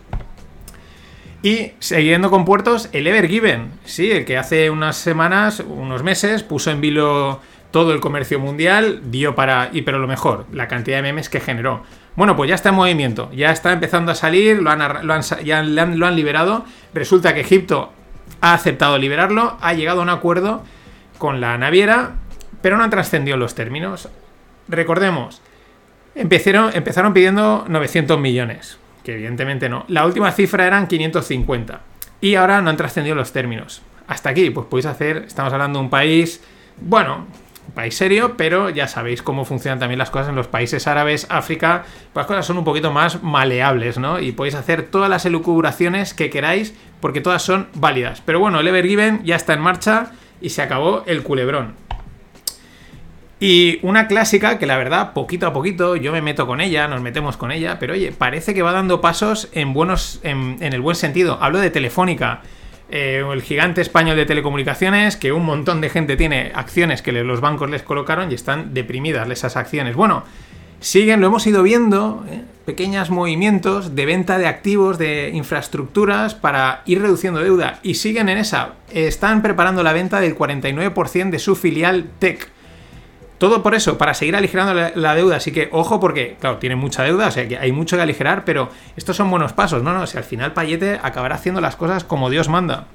Y 1.44 1.74
siguiendo 1.80 2.30
con 2.30 2.46
puertos, 2.46 2.90
el 2.94 3.08
Evergiven, 3.08 3.72
sí, 3.84 4.10
el 4.10 4.26
que 4.26 4.38
hace 4.38 4.70
unas 4.70 4.96
semanas, 4.96 5.60
unos 5.60 6.02
meses, 6.02 6.44
puso 6.44 6.72
en 6.72 6.80
vilo 6.80 7.42
todo 7.72 7.94
el 7.94 8.00
comercio 8.00 8.40
mundial, 8.40 9.02
dio 9.06 9.36
para, 9.36 9.70
y 9.74 9.82
pero 9.82 10.00
lo 10.00 10.08
mejor, 10.08 10.46
la 10.52 10.68
cantidad 10.68 10.98
de 10.98 11.04
memes 11.04 11.30
que 11.30 11.40
generó. 11.40 11.84
Bueno, 12.16 12.36
pues 12.36 12.50
ya 12.50 12.56
está 12.56 12.70
en 12.70 12.76
movimiento, 12.76 13.32
ya 13.34 13.52
está 13.52 13.72
empezando 13.74 14.12
a 14.12 14.16
salir, 14.16 14.62
lo 14.62 14.72
han, 14.72 15.22
ya 15.44 15.64
lo 15.64 16.08
han 16.08 16.16
liberado. 16.16 16.66
Resulta 16.94 17.34
que 17.34 17.42
Egipto 17.42 17.92
ha 18.42 18.54
aceptado 18.54 18.98
liberarlo, 18.98 19.58
ha 19.62 19.74
llegado 19.74 20.00
a 20.00 20.04
un 20.04 20.10
acuerdo 20.10 20.64
con 21.18 21.42
la 21.42 21.58
naviera, 21.58 22.16
pero 22.62 22.78
no 22.78 22.84
han 22.84 22.90
trascendido 22.90 23.38
los 23.38 23.56
términos. 23.56 24.10
Recordemos, 24.68 25.42
empezaron, 26.16 26.72
empezaron 26.74 27.14
pidiendo 27.14 27.66
900 27.68 28.20
millones, 28.20 28.80
que 29.04 29.14
evidentemente 29.14 29.70
no. 29.70 29.86
La 29.88 30.06
última 30.06 30.32
cifra 30.32 30.66
eran 30.66 30.88
550 30.88 31.82
y 32.22 32.36
ahora 32.36 32.62
no 32.62 32.70
han 32.70 32.78
trascendido 32.78 33.16
los 33.16 33.32
términos. 33.32 33.82
Hasta 34.08 34.30
aquí, 34.30 34.50
pues 34.50 34.68
podéis 34.68 34.86
hacer, 34.86 35.18
estamos 35.28 35.52
hablando 35.54 35.80
de 35.80 35.86
un 35.86 35.92
país, 35.92 36.42
bueno, 36.80 37.28
país 37.74 37.96
serio, 37.96 38.36
pero 38.38 38.70
ya 38.70 38.88
sabéis 38.88 39.22
cómo 39.22 39.46
funcionan 39.46 39.80
también 39.80 40.00
las 40.00 40.10
cosas 40.10 40.30
en 40.30 40.36
los 40.36 40.48
países 40.48 40.88
árabes, 40.88 41.28
África, 41.30 41.84
pues 42.14 42.24
las 42.24 42.26
cosas 42.28 42.46
son 42.46 42.58
un 42.58 42.64
poquito 42.64 42.92
más 42.92 43.24
maleables, 43.24 43.98
¿no? 43.98 44.20
Y 44.20 44.32
podéis 44.32 44.56
hacer 44.56 44.84
todas 44.84 45.10
las 45.10 45.26
elucubraciones 45.26 46.14
que 46.14 46.30
queráis, 46.30 46.74
porque 47.00 47.22
todas 47.22 47.42
son 47.42 47.68
válidas. 47.76 48.22
Pero 48.26 48.40
bueno, 48.40 48.60
el 48.60 48.68
Evergiven 48.68 49.24
ya 49.24 49.36
está 49.36 49.54
en 49.54 49.62
marcha 49.62 50.12
y 50.42 50.50
se 50.50 50.62
acabó 50.62 51.04
el 51.06 51.24
culebrón. 51.24 51.76
Y 53.40 53.80
una 53.84 54.08
clásica 54.08 54.58
que 54.58 54.66
la 54.66 54.78
verdad, 54.78 55.14
poquito 55.14 55.46
a 55.46 55.54
poquito, 55.54 55.96
yo 55.96 56.12
me 56.12 56.24
meto 56.24 56.48
con 56.48 56.60
ella, 56.60 56.88
nos 56.88 57.02
metemos 57.02 57.38
con 57.38 57.52
ella, 57.52 57.78
pero 57.80 57.94
oye, 57.94 58.12
parece 58.12 58.56
que 58.56 58.64
va 58.64 58.72
dando 58.72 59.00
pasos 59.00 59.50
en 59.52 59.74
buenos. 59.74 60.20
en, 60.24 60.58
en 60.60 60.74
el 60.74 60.82
buen 60.82 60.96
sentido. 60.96 61.38
Hablo 61.40 61.60
de 61.60 61.70
Telefónica. 61.70 62.42
Eh, 62.90 63.22
el 63.34 63.42
gigante 63.42 63.82
español 63.82 64.16
de 64.16 64.26
telecomunicaciones, 64.26 65.18
que 65.18 65.34
un 65.34 65.46
montón 65.46 65.82
de 65.82 65.90
gente 65.90 66.16
tiene 66.16 66.52
acciones 66.56 67.02
que 67.02 67.12
los 67.12 67.42
bancos 67.42 67.70
les 67.70 67.84
colocaron 67.84 68.32
y 68.32 68.36
están 68.36 68.74
deprimidas 68.74 69.30
esas 69.30 69.58
acciones. 69.58 69.96
Bueno, 69.96 70.24
siguen, 70.80 71.20
lo 71.20 71.28
hemos 71.28 71.46
ido 71.48 71.64
viendo, 71.64 72.26
eh, 72.30 72.44
pequeños 72.66 73.10
movimientos 73.10 73.94
de 73.94 74.06
venta 74.06 74.38
de 74.38 74.48
activos, 74.48 74.98
de 74.98 75.32
infraestructuras 75.34 76.34
para 76.34 76.84
ir 76.86 77.02
reduciendo 77.02 77.42
deuda 77.42 77.80
y 77.84 77.96
siguen 77.96 78.30
en 78.30 78.38
esa. 78.38 78.76
Están 78.94 79.42
preparando 79.42 79.84
la 79.84 79.92
venta 79.92 80.22
del 80.22 80.36
49% 80.36 81.30
de 81.30 81.40
su 81.40 81.56
filial 81.58 82.10
Tech. 82.20 82.50
Todo 83.38 83.62
por 83.62 83.76
eso, 83.76 83.98
para 83.98 84.14
seguir 84.16 84.36
aligerando 84.36 84.74
la, 84.96 85.16
deuda. 85.16 85.36
Así 85.36 85.52
que 85.52 85.70
ojo 85.72 86.00
porque, 86.00 86.38
claro, 86.40 86.58
tiene 86.58 86.76
mucha 86.76 87.04
deuda, 87.04 87.28
o 87.28 87.32
sea 87.32 87.48
que 87.48 87.58
hay 87.58 87.72
mucho 87.72 87.96
que 87.96 88.02
aligerar, 88.02 88.46
pero 88.46 88.70
estos 88.96 89.16
son 89.16 89.30
buenos 89.30 89.54
pasos. 89.54 89.84
No, 89.84 89.94
no, 89.94 90.08
si 90.08 90.18
al 90.18 90.24
final 90.24 90.54
Payete 90.54 91.00
acabará 91.04 91.36
haciendo 91.36 91.62
las 91.62 91.76
cosas 91.76 92.04
como 92.04 92.30
Dios 92.30 92.50
manda. 92.50 92.88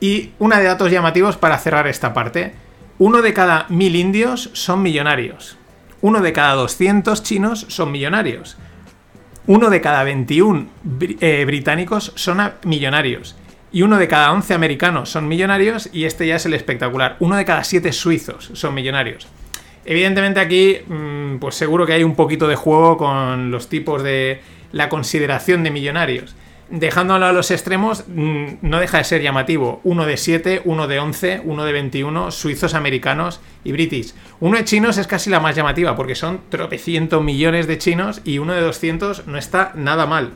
Y 0.00 0.30
una 0.38 0.58
de 0.58 0.64
datos 0.64 0.90
llamativos 0.90 1.36
para 1.36 1.58
cerrar 1.58 1.86
esta 1.86 2.12
parte. 2.14 2.54
Uno 2.98 3.22
de 3.22 3.32
cada 3.34 3.66
mil 3.68 3.96
indios 3.96 4.50
son 4.52 4.82
millonarios. 4.82 5.56
Uno 6.00 6.20
de 6.20 6.32
cada 6.32 6.54
200 6.54 7.22
chinos 7.22 7.66
son 7.68 7.92
millonarios. 7.92 8.56
Uno 9.46 9.70
de 9.70 9.80
cada 9.80 10.04
21 10.04 10.66
bri- 10.84 11.18
eh, 11.20 11.44
británicos 11.44 12.12
son 12.16 12.38
millonarios. 12.64 13.36
Y 13.72 13.82
uno 13.82 13.98
de 13.98 14.06
cada 14.06 14.32
11 14.32 14.52
americanos 14.54 15.10
son 15.10 15.28
millonarios. 15.28 15.88
Y 15.92 16.04
este 16.04 16.26
ya 16.26 16.36
es 16.36 16.46
el 16.46 16.54
espectacular. 16.54 17.16
Uno 17.20 17.36
de 17.36 17.44
cada 17.44 17.64
7 17.64 17.92
suizos 17.92 18.50
son 18.52 18.74
millonarios. 18.74 19.26
Evidentemente 19.84 20.40
aquí, 20.40 20.78
mm, 20.86 21.38
pues 21.38 21.54
seguro 21.54 21.86
que 21.86 21.94
hay 21.94 22.04
un 22.04 22.14
poquito 22.14 22.46
de 22.46 22.56
juego 22.56 22.96
con 22.96 23.50
los 23.50 23.68
tipos 23.68 24.02
de 24.02 24.40
la 24.70 24.88
consideración 24.88 25.64
de 25.64 25.70
millonarios. 25.70 26.36
Dejando 26.70 27.14
a 27.14 27.32
los 27.32 27.50
extremos, 27.50 28.04
mm, 28.08 28.46
no 28.62 28.78
deja 28.78 28.98
de 28.98 29.04
ser 29.04 29.20
llamativo. 29.20 29.80
Uno 29.84 30.06
de 30.06 30.16
7, 30.16 30.62
uno 30.64 30.86
de 30.86 31.00
11, 31.00 31.42
uno 31.44 31.64
de 31.64 31.72
21, 31.72 32.30
suizos, 32.30 32.74
americanos 32.74 33.40
y 33.64 33.72
british. 33.72 34.14
Uno 34.40 34.56
de 34.56 34.64
chinos 34.64 34.96
es 34.96 35.06
casi 35.06 35.28
la 35.28 35.40
más 35.40 35.56
llamativa, 35.56 35.96
porque 35.96 36.14
son 36.14 36.40
tropecientos 36.48 37.22
millones 37.22 37.66
de 37.66 37.78
chinos 37.78 38.22
y 38.24 38.38
uno 38.38 38.54
de 38.54 38.62
200 38.62 39.26
no 39.26 39.36
está 39.36 39.72
nada 39.74 40.06
mal. 40.06 40.32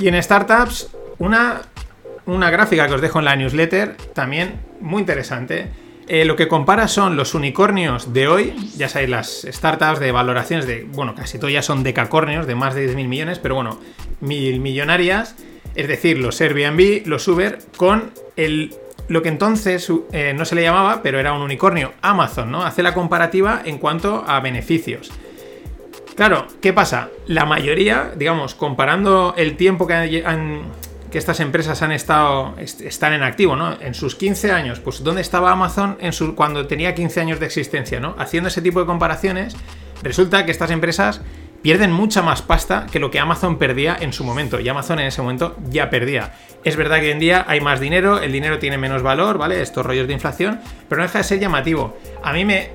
Y 0.00 0.08
en 0.08 0.20
startups, 0.22 0.88
una, 1.18 1.60
una 2.24 2.50
gráfica 2.50 2.88
que 2.88 2.94
os 2.94 3.02
dejo 3.02 3.18
en 3.18 3.26
la 3.26 3.36
newsletter, 3.36 3.96
también 4.14 4.54
muy 4.80 5.00
interesante. 5.00 5.68
Eh, 6.08 6.24
lo 6.24 6.36
que 6.36 6.48
compara 6.48 6.88
son 6.88 7.16
los 7.16 7.34
unicornios 7.34 8.14
de 8.14 8.26
hoy, 8.26 8.54
ya 8.76 8.88
sabéis, 8.88 9.10
las 9.10 9.46
startups 9.48 10.00
de 10.00 10.10
valoraciones 10.10 10.66
de, 10.66 10.84
bueno, 10.84 11.14
casi 11.14 11.38
todas 11.38 11.52
ya 11.52 11.62
son 11.62 11.82
decacornios 11.82 12.46
de 12.46 12.54
más 12.54 12.74
de 12.74 12.88
10.000 12.92 13.06
millones, 13.06 13.38
pero 13.38 13.54
bueno, 13.56 13.78
mil 14.20 14.58
millonarias, 14.58 15.36
es 15.74 15.86
decir, 15.86 16.18
los 16.18 16.40
Airbnb, 16.40 17.06
los 17.06 17.28
Uber, 17.28 17.58
con 17.76 18.10
el, 18.36 18.74
lo 19.08 19.22
que 19.22 19.28
entonces 19.28 19.92
eh, 20.12 20.32
no 20.34 20.46
se 20.46 20.54
le 20.54 20.62
llamaba, 20.62 21.02
pero 21.02 21.20
era 21.20 21.34
un 21.34 21.42
unicornio, 21.42 21.92
Amazon, 22.00 22.50
¿no? 22.50 22.64
Hace 22.64 22.82
la 22.82 22.94
comparativa 22.94 23.60
en 23.64 23.76
cuanto 23.76 24.24
a 24.26 24.40
beneficios. 24.40 25.12
Claro, 26.20 26.46
¿qué 26.60 26.74
pasa? 26.74 27.08
La 27.28 27.46
mayoría, 27.46 28.10
digamos, 28.14 28.54
comparando 28.54 29.32
el 29.38 29.56
tiempo 29.56 29.86
que, 29.86 30.62
estas 31.14 31.40
empresas 31.40 31.80
han 31.80 31.92
estado, 31.92 32.56
est- 32.58 32.82
están 32.82 33.14
en 33.14 33.22
activo, 33.22 33.56
¿no? 33.56 33.80
En 33.80 33.94
sus 33.94 34.16
15 34.16 34.52
años, 34.52 34.80
pues 34.80 35.02
¿dónde 35.02 35.22
estaba 35.22 35.50
Amazon 35.50 35.96
en 35.98 36.12
su, 36.12 36.34
cuando 36.34 36.66
tenía 36.66 36.94
15 36.94 37.22
años 37.22 37.40
de 37.40 37.46
existencia, 37.46 38.00
¿no? 38.00 38.16
Haciendo 38.18 38.50
ese 38.50 38.60
tipo 38.60 38.80
de 38.80 38.84
comparaciones, 38.84 39.56
resulta 40.02 40.44
que 40.44 40.50
estas 40.50 40.70
empresas 40.70 41.22
pierden 41.62 41.90
mucha 41.90 42.20
más 42.20 42.42
pasta 42.42 42.86
que 42.92 42.98
lo 42.98 43.10
que 43.10 43.18
Amazon 43.18 43.56
perdía 43.58 43.96
en 43.98 44.12
su 44.12 44.22
momento. 44.22 44.60
Y 44.60 44.68
Amazon 44.68 44.98
en 45.00 45.06
ese 45.06 45.22
momento 45.22 45.56
ya 45.70 45.88
perdía. 45.88 46.34
Es 46.64 46.76
verdad 46.76 47.00
que 47.00 47.06
hoy 47.06 47.12
en 47.12 47.18
día 47.18 47.46
hay 47.48 47.62
más 47.62 47.80
dinero, 47.80 48.18
el 48.20 48.32
dinero 48.32 48.58
tiene 48.58 48.76
menos 48.76 49.02
valor, 49.02 49.38
¿vale? 49.38 49.62
Estos 49.62 49.84
rollos 49.86 50.06
de 50.06 50.12
inflación, 50.12 50.60
pero 50.88 51.00
no 51.00 51.06
deja 51.06 51.18
de 51.18 51.24
ser 51.24 51.38
llamativo. 51.38 51.96
A 52.22 52.32
mí 52.34 52.44
me, 52.44 52.70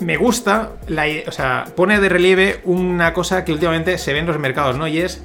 me 0.00 0.16
gusta, 0.16 0.72
la, 0.86 1.06
o 1.26 1.32
sea, 1.32 1.64
pone 1.76 2.00
de 2.00 2.08
relieve 2.08 2.60
una 2.64 3.12
cosa 3.12 3.44
que 3.44 3.52
últimamente 3.52 3.98
se 3.98 4.12
ve 4.12 4.20
en 4.20 4.26
los 4.26 4.38
mercados, 4.38 4.76
¿no? 4.76 4.86
Y 4.86 4.98
es, 4.98 5.22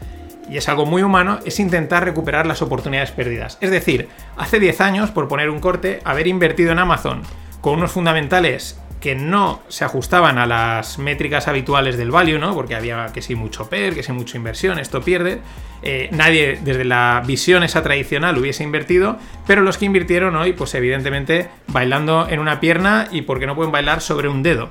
y 0.50 0.58
es 0.58 0.68
algo 0.68 0.86
muy 0.86 1.04
humano, 1.04 1.40
es 1.46 1.60
intentar 1.60 2.04
recuperar 2.04 2.48
las 2.48 2.62
oportunidades 2.62 3.12
perdidas. 3.12 3.58
Es 3.62 3.72
decir, 3.72 4.10
hace 4.38 4.60
10 4.60 4.82
años, 4.82 5.12
por 5.12 5.28
poner 5.28 5.50
un 5.50 5.60
corte, 5.60 6.00
haber 6.04 6.28
invertido 6.28 6.72
en 6.72 6.80
Amazon 6.80 7.22
con 7.62 7.76
unos 7.76 7.92
fundamentales 7.92 8.78
que 9.04 9.16
no 9.16 9.60
se 9.68 9.84
ajustaban 9.84 10.38
a 10.38 10.46
las 10.48 10.98
métricas 10.98 11.50
habituales 11.50 11.98
del 11.98 12.10
value, 12.10 12.40
¿no? 12.40 12.54
Porque 12.54 12.74
había 12.74 13.08
que 13.14 13.22
si 13.22 13.36
mucho 13.36 13.68
PER, 13.68 13.94
que 13.94 14.02
si 14.02 14.14
mucha 14.14 14.38
inversión, 14.38 14.80
esto 14.80 15.02
pierde. 15.02 15.42
Eh, 15.82 16.08
nadie 16.14 16.58
desde 16.64 16.86
la 16.86 17.22
visión 17.28 17.64
esa 17.64 17.84
tradicional 17.84 18.38
hubiese 18.38 18.64
invertido, 18.64 19.18
pero 19.46 19.62
los 19.62 19.78
que 19.78 19.84
invirtieron 19.84 20.38
hoy, 20.38 20.54
pues 20.54 20.74
evidentemente 20.76 21.50
bailando 21.68 22.28
en 22.30 22.40
una 22.40 22.62
pierna 22.62 23.10
y 23.12 23.24
porque 23.24 23.46
no 23.46 23.56
pueden 23.58 23.74
bailar 23.74 24.00
sobre 24.00 24.30
un 24.30 24.42
dedo. 24.42 24.70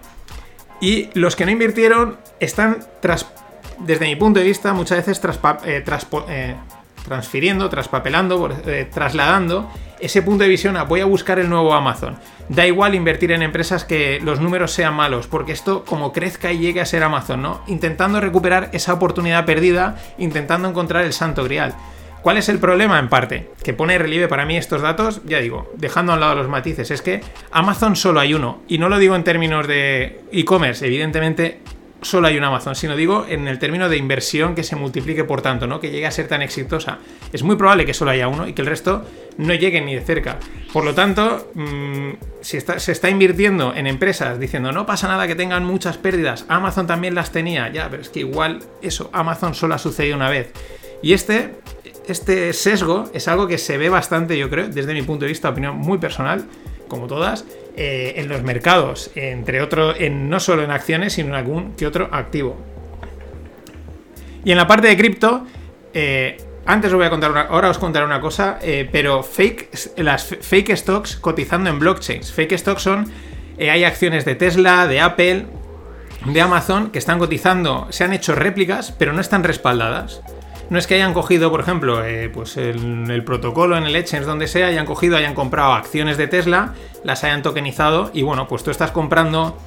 Y 0.80 1.10
los 1.12 1.36
que 1.36 1.44
no 1.44 1.50
invirtieron 1.50 2.16
están, 2.40 2.78
tras, 3.02 3.30
desde 3.80 4.06
mi 4.06 4.16
punto 4.16 4.40
de 4.40 4.46
vista, 4.46 4.72
muchas 4.72 4.96
veces 5.06 5.22
traspo- 5.22 6.24
eh, 6.28 6.54
transfiriendo, 7.04 7.68
traspapelando, 7.68 8.50
eh, 8.66 8.88
trasladando 8.92 9.70
ese 10.02 10.20
punto 10.20 10.42
de 10.42 10.50
visión 10.50 10.76
a 10.76 10.82
voy 10.82 11.00
a 11.00 11.04
buscar 11.04 11.38
el 11.38 11.48
nuevo 11.48 11.74
Amazon. 11.74 12.18
Da 12.48 12.66
igual 12.66 12.94
invertir 12.94 13.30
en 13.30 13.42
empresas 13.42 13.84
que 13.84 14.20
los 14.20 14.40
números 14.40 14.72
sean 14.72 14.94
malos, 14.94 15.28
porque 15.28 15.52
esto 15.52 15.84
como 15.84 16.12
crezca 16.12 16.52
y 16.52 16.58
llegue 16.58 16.80
a 16.80 16.86
ser 16.86 17.04
Amazon, 17.04 17.40
¿no? 17.40 17.60
Intentando 17.68 18.20
recuperar 18.20 18.70
esa 18.72 18.92
oportunidad 18.92 19.46
perdida, 19.46 19.96
intentando 20.18 20.68
encontrar 20.68 21.04
el 21.04 21.12
santo 21.12 21.44
grial. 21.44 21.74
¿Cuál 22.22 22.36
es 22.36 22.48
el 22.48 22.58
problema 22.58 22.98
en 22.98 23.08
parte? 23.08 23.50
Que 23.64 23.74
pone 23.74 23.98
relieve 23.98 24.28
para 24.28 24.46
mí 24.46 24.56
estos 24.56 24.80
datos, 24.80 25.22
ya 25.24 25.38
digo, 25.38 25.70
dejando 25.76 26.12
a 26.12 26.14
un 26.14 26.20
lado 26.20 26.36
los 26.36 26.48
matices, 26.48 26.90
es 26.90 27.02
que 27.02 27.20
Amazon 27.50 27.96
solo 27.96 28.20
hay 28.20 28.34
uno. 28.34 28.60
Y 28.68 28.78
no 28.78 28.88
lo 28.88 28.98
digo 28.98 29.16
en 29.16 29.24
términos 29.24 29.66
de 29.66 30.20
e-commerce, 30.30 30.86
evidentemente 30.86 31.60
solo 32.02 32.26
hay 32.26 32.36
un 32.36 32.44
Amazon, 32.44 32.74
sino 32.74 32.96
digo 32.96 33.24
en 33.28 33.48
el 33.48 33.58
término 33.58 33.88
de 33.88 33.96
inversión 33.96 34.54
que 34.54 34.64
se 34.64 34.76
multiplique 34.76 35.24
por 35.24 35.40
tanto, 35.40 35.66
¿no? 35.66 35.80
Que 35.80 35.90
llegue 35.90 36.06
a 36.06 36.10
ser 36.10 36.28
tan 36.28 36.42
exitosa. 36.42 36.98
Es 37.32 37.42
muy 37.42 37.56
probable 37.56 37.86
que 37.86 37.94
solo 37.94 38.10
haya 38.10 38.28
uno 38.28 38.46
y 38.46 38.52
que 38.52 38.62
el 38.62 38.66
resto 38.66 39.04
no 39.38 39.54
llegue 39.54 39.80
ni 39.80 39.94
de 39.94 40.00
cerca. 40.02 40.38
Por 40.72 40.84
lo 40.84 40.94
tanto, 40.94 41.50
mmm, 41.54 42.10
si 42.40 42.60
se 42.60 42.92
está 42.92 43.08
invirtiendo 43.08 43.74
en 43.74 43.86
empresas 43.86 44.38
diciendo 44.38 44.72
no 44.72 44.84
pasa 44.84 45.08
nada 45.08 45.26
que 45.26 45.34
tengan 45.34 45.64
muchas 45.64 45.96
pérdidas, 45.96 46.44
Amazon 46.48 46.86
también 46.86 47.14
las 47.14 47.30
tenía, 47.30 47.72
ya, 47.72 47.88
pero 47.88 48.02
es 48.02 48.08
que 48.08 48.20
igual 48.20 48.60
eso, 48.82 49.08
Amazon 49.12 49.54
solo 49.54 49.74
ha 49.74 49.78
sucedido 49.78 50.16
una 50.16 50.28
vez. 50.28 50.52
Y 51.02 51.12
este, 51.14 51.54
este 52.06 52.52
sesgo 52.52 53.10
es 53.12 53.28
algo 53.28 53.46
que 53.46 53.58
se 53.58 53.78
ve 53.78 53.88
bastante, 53.88 54.36
yo 54.36 54.50
creo, 54.50 54.68
desde 54.68 54.92
mi 54.92 55.02
punto 55.02 55.24
de 55.24 55.30
vista, 55.30 55.48
opinión 55.48 55.76
muy 55.76 55.98
personal, 55.98 56.44
como 56.92 57.06
todas, 57.06 57.46
eh, 57.74 58.12
en 58.16 58.28
los 58.28 58.42
mercados, 58.42 59.10
entre 59.14 59.62
otros, 59.62 59.96
en, 59.98 60.28
no 60.28 60.40
solo 60.40 60.62
en 60.62 60.70
acciones, 60.70 61.14
sino 61.14 61.30
en 61.30 61.34
algún 61.36 61.72
que 61.72 61.86
otro 61.86 62.10
activo. 62.12 62.60
Y 64.44 64.50
en 64.50 64.58
la 64.58 64.66
parte 64.66 64.88
de 64.88 64.96
cripto, 64.98 65.46
eh, 65.94 66.36
antes 66.66 66.92
os 66.92 66.96
voy 66.98 67.06
a 67.06 67.08
contar 67.08 67.30
una, 67.30 67.40
ahora 67.44 67.70
os 67.70 67.78
contaré 67.78 68.04
una 68.04 68.20
cosa, 68.20 68.58
eh, 68.60 68.86
pero 68.92 69.22
fake, 69.22 69.96
las 69.96 70.36
fake 70.42 70.76
stocks 70.76 71.16
cotizando 71.16 71.70
en 71.70 71.78
blockchains. 71.78 72.30
Fake 72.30 72.58
stocks 72.58 72.82
son, 72.82 73.10
hay 73.58 73.84
acciones 73.84 74.26
de 74.26 74.34
Tesla, 74.34 74.86
de 74.86 75.00
Apple, 75.00 75.46
de 76.26 76.40
Amazon 76.42 76.90
que 76.90 76.98
están 76.98 77.18
cotizando, 77.18 77.86
se 77.88 78.04
han 78.04 78.12
hecho 78.12 78.34
réplicas, 78.34 78.92
pero 78.92 79.14
no 79.14 79.22
están 79.22 79.44
respaldadas. 79.44 80.20
No 80.72 80.78
es 80.78 80.86
que 80.86 80.94
hayan 80.94 81.12
cogido, 81.12 81.50
por 81.50 81.60
ejemplo, 81.60 82.02
eh, 82.02 82.30
pues 82.32 82.56
el, 82.56 83.22
protocolo 83.26 83.76
en 83.76 83.84
el 83.84 83.94
Exchange, 83.94 84.24
donde 84.24 84.48
sea, 84.48 84.68
hayan 84.68 84.86
cogido, 84.86 85.18
hayan 85.18 85.34
comprado 85.34 85.74
acciones 85.74 86.16
de 86.16 86.28
Tesla, 86.28 86.72
las 87.04 87.24
hayan 87.24 87.42
tokenizado 87.42 88.10
y 88.14 88.22
bueno, 88.22 88.48
pues 88.48 88.64
tú 88.64 88.70
estás 88.70 88.90
comprando 88.90 89.58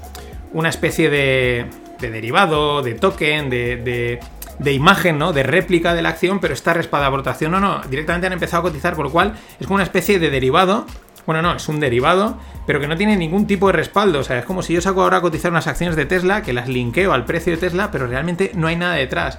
una 0.52 0.70
especie 0.70 1.12
de, 1.12 1.68
de 2.00 2.10
derivado, 2.10 2.82
de 2.82 2.96
token, 2.96 3.52
de, 3.52 4.20
de, 4.58 4.74
imagen, 4.74 5.20
¿no? 5.20 5.32
De 5.32 5.44
réplica 5.44 5.94
de 5.94 6.02
la 6.02 6.10
acción, 6.10 6.40
pero 6.40 6.56
está 6.56 6.74
respaldada 6.74 7.12
por 7.12 7.20
otra 7.20 7.34
acción. 7.34 7.52
No, 7.52 7.60
no, 7.60 7.82
directamente 7.88 8.26
han 8.26 8.34
empezado 8.34 8.62
a 8.62 8.72
cotizar, 8.72 8.96
por 8.96 9.06
lo 9.06 9.12
cual 9.12 9.36
es 9.60 9.68
como 9.68 9.76
una 9.76 9.84
especie 9.84 10.18
de 10.18 10.32
derivado. 10.32 10.88
Bueno, 11.28 11.44
no, 11.44 11.54
es 11.54 11.70
un 11.70 11.80
derivado, 11.80 12.40
pero 12.66 12.80
que 12.80 12.88
no 12.88 12.98
tiene 12.98 13.16
ningún 13.16 13.46
tipo 13.46 13.68
de 13.68 13.74
respaldo. 13.74 14.22
O 14.22 14.24
sea, 14.24 14.40
es 14.40 14.46
como 14.46 14.64
si 14.64 14.74
yo 14.74 14.82
saco 14.82 15.04
ahora 15.04 15.18
a 15.18 15.22
cotizar 15.22 15.52
unas 15.52 15.68
acciones 15.68 15.96
de 15.96 16.08
Tesla, 16.08 16.42
que 16.42 16.52
las 16.52 16.68
linkeo 16.68 17.14
al 17.14 17.26
precio 17.26 17.54
de 17.54 17.60
Tesla, 17.60 17.92
pero 17.92 18.08
realmente 18.08 18.50
no 18.56 18.66
hay 18.66 18.76
nada 18.76 18.96
detrás. 18.96 19.38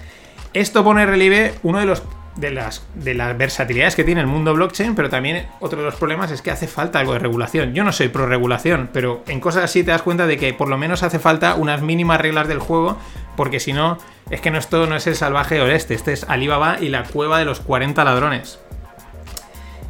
Esto 0.57 0.83
pone 0.83 1.03
en 1.03 1.09
relieve 1.11 1.53
uno 1.65 1.81
de 1.81 1.85
los 1.85 2.03
de 2.37 2.51
las, 2.51 2.83
de 2.95 3.13
las 3.13 3.37
versatilidades 3.37 3.95
que 3.95 4.05
tiene 4.05 4.23
el 4.23 4.27
mundo 4.27 4.55
blockchain, 4.55 4.95
pero 4.95 5.11
también 5.11 5.47
otro 5.61 5.81
de 5.81 5.85
los 5.85 5.97
problemas 5.97 6.31
es 6.31 6.41
que 6.41 6.51
hace 6.51 6.67
falta 6.67 6.99
algo 6.99 7.13
de 7.13 7.19
regulación. 7.19 7.75
Yo 7.75 7.85
no 7.85 7.93
soy 7.93 8.09
pro 8.09 8.25
regulación, 8.25 8.89
pero 8.91 9.23
en 9.27 9.41
cosas 9.41 9.65
así 9.65 9.85
te 9.85 9.91
das 9.91 10.01
cuenta 10.01 10.27
de 10.27 10.39
que 10.39 10.55
por 10.55 10.69
lo 10.69 10.79
menos 10.79 11.03
hace 11.03 11.19
falta 11.19 11.57
unas 11.57 11.83
mínimas 11.83 12.23
reglas 12.23 12.49
del 12.49 12.59
juego, 12.59 12.97
porque 13.37 13.61
si 13.61 13.75
no, 13.75 13.99
es 14.31 14.41
que 14.41 14.51
no, 14.51 14.57
esto 14.57 14.87
no 14.87 14.97
es 14.97 15.07
el 15.07 15.15
salvaje 15.15 15.61
oeste, 15.61 15.93
este 15.93 16.15
es 16.15 16.25
Alibaba 16.25 16.79
y 16.81 16.89
la 16.89 17.05
cueva 17.05 17.39
de 17.39 17.45
los 17.45 17.61
40 17.61 18.03
ladrones. 18.03 18.59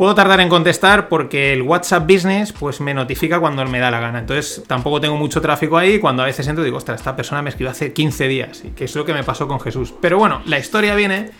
Puedo 0.00 0.14
tardar 0.14 0.40
en 0.40 0.48
contestar 0.48 1.10
porque 1.10 1.52
el 1.52 1.60
WhatsApp 1.60 2.10
Business 2.10 2.52
pues 2.52 2.80
me 2.80 2.94
notifica 2.94 3.38
cuando 3.38 3.62
me 3.66 3.80
da 3.80 3.90
la 3.90 4.00
gana. 4.00 4.20
Entonces 4.20 4.64
tampoco 4.66 4.98
tengo 4.98 5.18
mucho 5.18 5.42
tráfico 5.42 5.76
ahí. 5.76 5.98
Cuando 5.98 6.22
a 6.22 6.24
veces 6.24 6.48
entro 6.48 6.64
digo, 6.64 6.78
ostras, 6.78 7.00
esta 7.00 7.14
persona 7.14 7.42
me 7.42 7.50
escribió 7.50 7.70
hace 7.70 7.92
15 7.92 8.28
días. 8.28 8.62
Que 8.74 8.84
es 8.84 8.96
lo 8.96 9.04
que 9.04 9.12
me 9.12 9.24
pasó 9.24 9.46
con 9.46 9.60
Jesús. 9.60 9.92
Pero 10.00 10.16
bueno, 10.16 10.40
la 10.46 10.58
historia 10.58 10.94
viene 10.94 11.32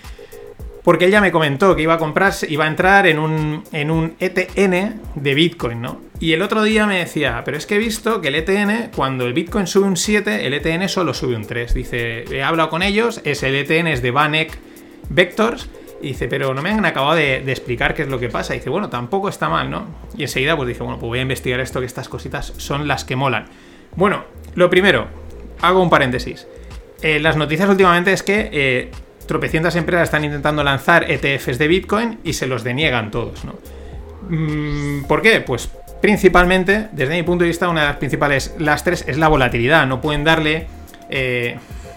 porque 0.83 1.07
él 1.07 1.11
ya 1.11 1.21
me 1.21 1.33
comentó 1.33 1.77
que 1.77 1.83
iba 1.83 1.95
a 1.95 1.99
comprarse, 1.99 2.47
iba 2.51 2.65
a 2.65 2.69
entrar 2.69 3.07
en 3.07 3.19
un, 3.19 3.65
en 3.73 3.91
un 3.91 4.15
ETN 4.19 5.01
de 5.15 5.35
Bitcoin, 5.35 5.83
¿no? 5.83 6.01
Y 6.21 6.33
el 6.33 6.43
otro 6.43 6.63
día 6.63 6.87
me 6.87 6.99
decía, 6.99 7.43
pero 7.45 7.57
es 7.57 7.67
que 7.67 7.77
he 7.77 7.79
visto 7.79 8.21
que 8.21 8.29
el 8.29 8.35
ETN, 8.35 8.91
cuando 8.95 9.27
el 9.27 9.33
Bitcoin 9.33 9.67
sube 9.67 9.87
un 9.87 9.97
7, 9.97 10.47
el 10.47 10.55
ETN 10.55 10.89
solo 10.89 11.15
sube 11.15 11.35
un 11.35 11.47
3. 11.47 11.73
Dice, 11.73 12.25
he 12.31 12.43
hablado 12.43 12.69
con 12.69 12.83
ellos, 12.83 13.23
es 13.25 13.43
el 13.43 13.55
ETN 13.55 13.87
es 13.87 14.03
de 14.03 14.11
Vanek 14.11 14.59
Vectors 15.09 15.69
y 16.03 16.09
dice, 16.09 16.29
pero 16.29 16.55
no 16.55 16.63
me 16.63 16.71
han 16.71 16.85
acabado 16.85 17.15
de, 17.15 17.37
explicar 17.51 17.95
qué 17.95 18.03
es 18.03 18.09
lo 18.09 18.19
que 18.19 18.29
pasa. 18.29 18.55
Y 18.55 18.59
dice, 18.59 18.71
bueno, 18.71 18.89
tampoco 18.89 19.29
está 19.29 19.49
mal, 19.49 19.71
¿no? 19.71 19.87
Y 20.17 20.23
enseguida 20.23 20.57
pues 20.57 20.69
dije, 20.69 20.83
bueno, 20.83 20.99
pues 20.99 21.09
voy 21.09 21.19
a 21.19 21.23
investigar 21.23 21.61
esto, 21.61 21.81
que 21.81 21.87
estas 21.87 22.09
cositas 22.09 22.53
son 22.57 22.89
las 22.89 23.05
que 23.05 23.17
molan. 23.17 23.47
Bueno, 23.97 24.25
lo 24.55 24.71
primero, 24.71 25.09
hago 25.61 25.83
un 25.83 25.91
paréntesis. 25.91 26.47
Eh, 27.03 27.19
las 27.19 27.37
noticias 27.37 27.69
últimamente 27.69 28.13
es 28.13 28.23
que 28.23 28.51
eh, 28.53 28.91
tropecientas 29.31 29.77
empresas 29.77 30.09
están 30.09 30.25
intentando 30.25 30.65
lanzar 30.65 31.09
ETFs 31.09 31.57
de 31.57 31.69
Bitcoin 31.69 32.19
y 32.25 32.33
se 32.33 32.49
los 32.49 32.65
deniegan 32.65 33.13
todos, 33.13 33.45
¿no? 33.45 33.55
Mm, 34.29 35.05
¿Por 35.05 35.23
qué? 35.23 35.41
Pues 35.41 35.71
principalmente, 36.01 36.89
desde 36.91 37.15
mi 37.15 37.23
punto 37.23 37.45
de 37.45 37.49
vista, 37.49 37.69
una 37.69 37.83
de 37.83 37.87
las 37.87 37.97
principales 37.99 38.57
lastres 38.59 39.05
es 39.07 39.19
la 39.19 39.29
volatilidad. 39.29 39.87
No 39.87 40.01
pueden 40.01 40.25
darle... 40.25 40.67
Eh, 41.09 41.57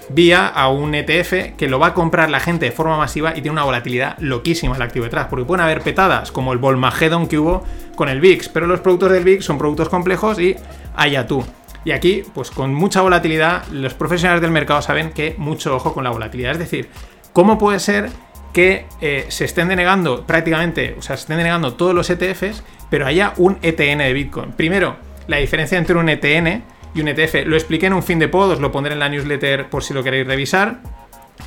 vía 0.10 0.48
a 0.48 0.68
un 0.70 0.94
ETF 0.94 1.56
que 1.58 1.68
lo 1.70 1.80
va 1.80 1.88
a 1.88 1.94
comprar 1.94 2.30
la 2.30 2.42
gente 2.42 2.66
de 2.66 2.72
forma 2.72 2.98
masiva 2.98 3.32
y 3.32 3.42
tiene 3.42 3.52
una 3.52 3.64
volatilidad 3.64 4.18
loquísima 4.20 4.76
el 4.76 4.82
activo 4.82 5.06
detrás, 5.06 5.28
porque 5.30 5.46
pueden 5.46 5.64
haber 5.64 5.82
petadas 5.82 6.32
como 6.32 6.52
el 6.52 6.60
Volmagedon 6.60 7.28
que 7.28 7.40
hubo 7.40 7.64
con 7.96 8.10
el 8.10 8.20
VIX, 8.20 8.50
pero 8.50 8.68
los 8.68 8.82
productos 8.82 9.12
del 9.12 9.24
VIX 9.24 9.46
son 9.46 9.58
productos 9.58 9.88
complejos 9.88 10.40
y 10.40 10.58
allá 10.96 11.26
tú. 11.26 11.44
Y 11.86 11.92
aquí, 11.92 12.24
pues 12.34 12.50
con 12.50 12.74
mucha 12.74 13.02
volatilidad, 13.02 13.68
los 13.68 13.94
profesionales 13.94 14.42
del 14.42 14.52
mercado 14.52 14.82
saben 14.82 15.12
que 15.12 15.36
mucho 15.38 15.76
ojo 15.76 15.94
con 15.94 16.04
la 16.04 16.12
volatilidad. 16.12 16.54
Es 16.54 16.60
decir, 16.60 16.90
¿cómo 17.34 17.58
puede 17.58 17.80
ser 17.80 18.10
que 18.54 18.86
eh, 19.02 19.26
se 19.30 19.46
estén 19.46 19.68
denegando 19.68 20.26
prácticamente, 20.26 20.96
o 20.98 21.02
sea, 21.02 21.18
se 21.18 21.24
estén 21.24 21.38
denegando 21.38 21.74
todos 21.74 21.94
los 21.94 22.10
ETFs, 22.10 22.64
pero 22.90 23.06
haya 23.06 23.34
un 23.38 23.58
ETN 23.62 23.98
de 23.98 24.14
Bitcoin? 24.14 24.52
Primero, 24.54 24.96
la 25.28 25.38
diferencia 25.38 25.78
entre 25.78 25.98
un 25.98 26.08
ETN 26.08 26.64
y 26.96 27.02
un 27.02 27.08
ETF. 27.08 27.46
Lo 27.46 27.56
expliqué 27.56 27.88
en 27.88 27.94
un 27.94 28.04
fin 28.04 28.20
de 28.20 28.28
pod, 28.28 28.52
os 28.52 28.60
lo 28.60 28.72
pondré 28.72 28.94
en 28.94 29.00
la 29.00 29.10
newsletter 29.10 29.70
por 29.70 29.84
si 29.84 29.94
lo 29.94 30.04
queréis 30.04 30.28
revisar. 30.28 30.80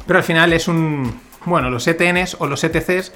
Pero 0.06 0.18
al 0.18 0.24
final 0.24 0.52
es 0.52 0.68
un. 0.68 1.20
Bueno, 1.44 1.70
los 1.70 1.86
ETNs 1.86 2.36
o 2.40 2.48
los 2.48 2.64
ETCs, 2.64 3.12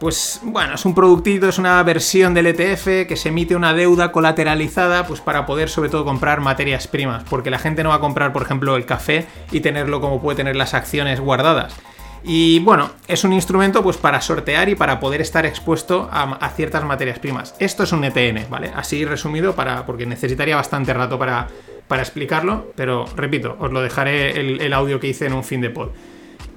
pues 0.00 0.40
bueno, 0.42 0.74
es 0.74 0.84
un 0.86 0.94
productito, 0.94 1.48
es 1.48 1.58
una 1.58 1.82
versión 1.82 2.32
del 2.32 2.46
ETF 2.46 3.06
que 3.06 3.16
se 3.16 3.28
emite 3.28 3.54
una 3.54 3.74
deuda 3.74 4.10
colateralizada, 4.10 5.06
pues 5.06 5.20
para 5.20 5.44
poder 5.44 5.68
sobre 5.68 5.90
todo 5.90 6.04
comprar 6.04 6.40
materias 6.40 6.86
primas. 6.86 7.24
Porque 7.28 7.50
la 7.50 7.58
gente 7.58 7.82
no 7.82 7.90
va 7.90 7.96
a 7.96 8.00
comprar, 8.00 8.32
por 8.32 8.42
ejemplo, 8.42 8.76
el 8.76 8.86
café 8.86 9.26
y 9.52 9.60
tenerlo 9.60 10.00
como 10.00 10.22
puede 10.22 10.36
tener 10.36 10.56
las 10.56 10.72
acciones 10.72 11.20
guardadas. 11.20 11.76
Y 12.24 12.58
bueno, 12.60 12.90
es 13.06 13.24
un 13.24 13.32
instrumento 13.32 13.82
pues 13.82 13.96
para 13.96 14.20
sortear 14.20 14.68
y 14.68 14.74
para 14.74 15.00
poder 15.00 15.20
estar 15.20 15.46
expuesto 15.46 16.08
a, 16.10 16.48
ciertas 16.50 16.84
materias 16.84 17.18
primas. 17.18 17.54
Esto 17.58 17.84
es 17.84 17.92
un 17.92 18.04
ETN, 18.04 18.50
¿vale? 18.50 18.72
Así 18.74 19.04
resumido, 19.04 19.54
para, 19.54 19.86
porque 19.86 20.06
necesitaría 20.06 20.56
bastante 20.56 20.92
rato 20.92 21.18
para, 21.18 21.48
para 21.86 22.02
explicarlo, 22.02 22.72
pero 22.76 23.06
repito, 23.16 23.56
os 23.58 23.72
lo 23.72 23.80
dejaré 23.80 24.38
el, 24.38 24.72
audio 24.72 25.00
que 25.00 25.08
hice 25.08 25.26
en 25.26 25.32
un 25.32 25.44
fin 25.44 25.60
de 25.60 25.70
pod. 25.70 25.90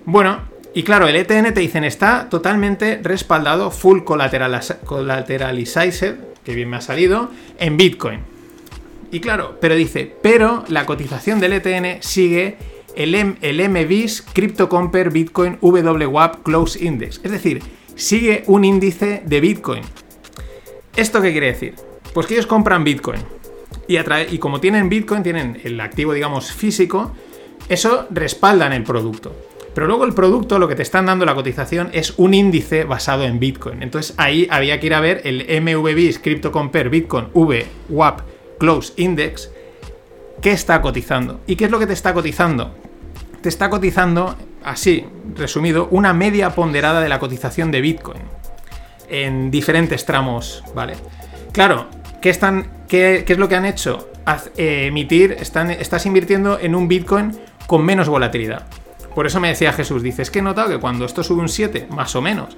Bueno, 0.06 0.42
y 0.74 0.84
claro, 0.84 1.08
el 1.08 1.16
ETN 1.16 1.54
te 1.54 1.62
dicen 1.62 1.84
está 1.84 2.28
totalmente 2.30 3.00
respaldado, 3.04 3.72
full 3.72 4.04
collateralized, 4.04 4.78
que 6.44 6.56
bien 6.56 6.70
me 6.70 6.78
ha 6.78 6.82
salido, 6.82 7.30
en 7.60 7.78
Bitcoin. 7.78 8.20
Y 9.12 9.20
claro, 9.20 9.58
pero 9.60 9.76
dice, 9.76 10.16
pero 10.22 10.64
la 10.70 10.86
cotización 10.86 11.40
del 11.40 11.54
ETN 11.54 12.02
sigue 12.02 12.58
el, 12.96 13.16
M 13.16 13.36
el 13.42 13.70
MBIS 13.70 14.24
Crypto 14.34 14.70
Compare 14.70 15.10
Bitcoin 15.10 15.58
WWAP 15.62 16.44
Close 16.44 16.84
Index. 16.84 17.22
Es 17.24 17.32
decir, 17.32 17.62
sigue 17.96 18.44
un 18.48 18.66
índice 18.66 19.24
de 19.26 19.40
Bitcoin. 19.40 19.84
¿Esto 20.96 21.22
qué 21.22 21.32
quiere 21.32 21.48
decir? 21.48 21.76
Pues 22.14 22.28
que 22.28 22.34
ellos 22.34 22.48
compran 22.48 22.84
Bitcoin. 22.84 23.22
Y, 23.88 23.98
y 23.98 24.38
como 24.38 24.60
tienen 24.60 24.90
Bitcoin, 24.90 25.24
tienen 25.24 25.60
el 25.64 25.80
activo, 25.80 26.14
digamos, 26.14 26.52
físico, 26.52 27.14
eso 27.70 28.08
respaldan 28.10 28.74
el 28.74 28.84
producto. 28.84 29.34
Pero 29.74 29.88
luego 29.88 30.04
el 30.04 30.14
producto, 30.14 30.60
lo 30.60 30.68
que 30.68 30.76
te 30.76 30.82
están 30.82 31.06
dando 31.06 31.26
la 31.26 31.34
cotización, 31.34 31.90
es 31.94 32.14
un 32.18 32.34
índice 32.34 32.84
basado 32.84 33.24
en 33.24 33.40
Bitcoin. 33.40 33.82
Entonces 33.82 34.14
ahí 34.18 34.48
había 34.52 34.80
que 34.80 34.88
ir 34.88 34.94
a 34.94 35.00
ver 35.00 35.22
el 35.24 35.46
MVBIS 35.62 36.20
Crypto 36.20 36.52
Compare 36.52 36.90
Bitcoin 36.90 37.28
VWAP 37.34 38.22
Close 38.60 38.94
Index, 38.98 39.50
qué 40.42 40.52
está 40.52 40.82
cotizando. 40.82 41.40
¿Y 41.48 41.56
qué 41.56 41.66
es 41.66 41.72
lo 41.72 41.80
que 41.80 41.88
te 41.88 41.94
está 41.94 42.14
cotizando? 42.14 42.76
Te 43.42 43.50
está 43.50 43.70
cotizando, 43.70 44.36
así, 44.64 45.06
resumido, 45.36 45.88
una 45.92 46.14
media 46.14 46.52
ponderada 46.52 47.02
de 47.02 47.10
la 47.10 47.20
cotización 47.20 47.72
de 47.72 47.82
Bitcoin 47.82 48.22
en 49.10 49.52
diferentes 49.52 50.06
tramos, 50.06 50.64
¿vale? 50.74 50.94
Claro, 51.52 51.88
¿qué, 52.22 52.30
están, 52.30 52.68
qué, 52.88 53.26
es 53.28 53.38
lo 53.38 53.50
que 53.50 53.56
han 53.56 53.66
hecho? 53.66 54.10
Eh, 54.56 54.86
emitir, 54.88 55.36
estás 55.40 56.06
invirtiendo 56.06 56.60
en 56.60 56.76
un 56.76 56.88
Bitcoin 56.88 57.32
con 57.68 57.84
menos 57.84 58.08
volatilidad. 58.08 58.68
Por 59.14 59.28
eso 59.28 59.42
me 59.42 59.50
decía 59.50 59.74
Jesús, 59.74 60.02
dice, 60.02 60.22
es 60.22 60.32
que 60.32 60.40
he 60.40 60.42
notado 60.42 60.70
que 60.70 60.80
cuando 60.80 61.06
esto 61.06 61.24
sube 61.24 61.42
un 61.42 61.50
7, 61.50 61.88
más 61.90 62.16
o 62.16 62.22
menos, 62.22 62.56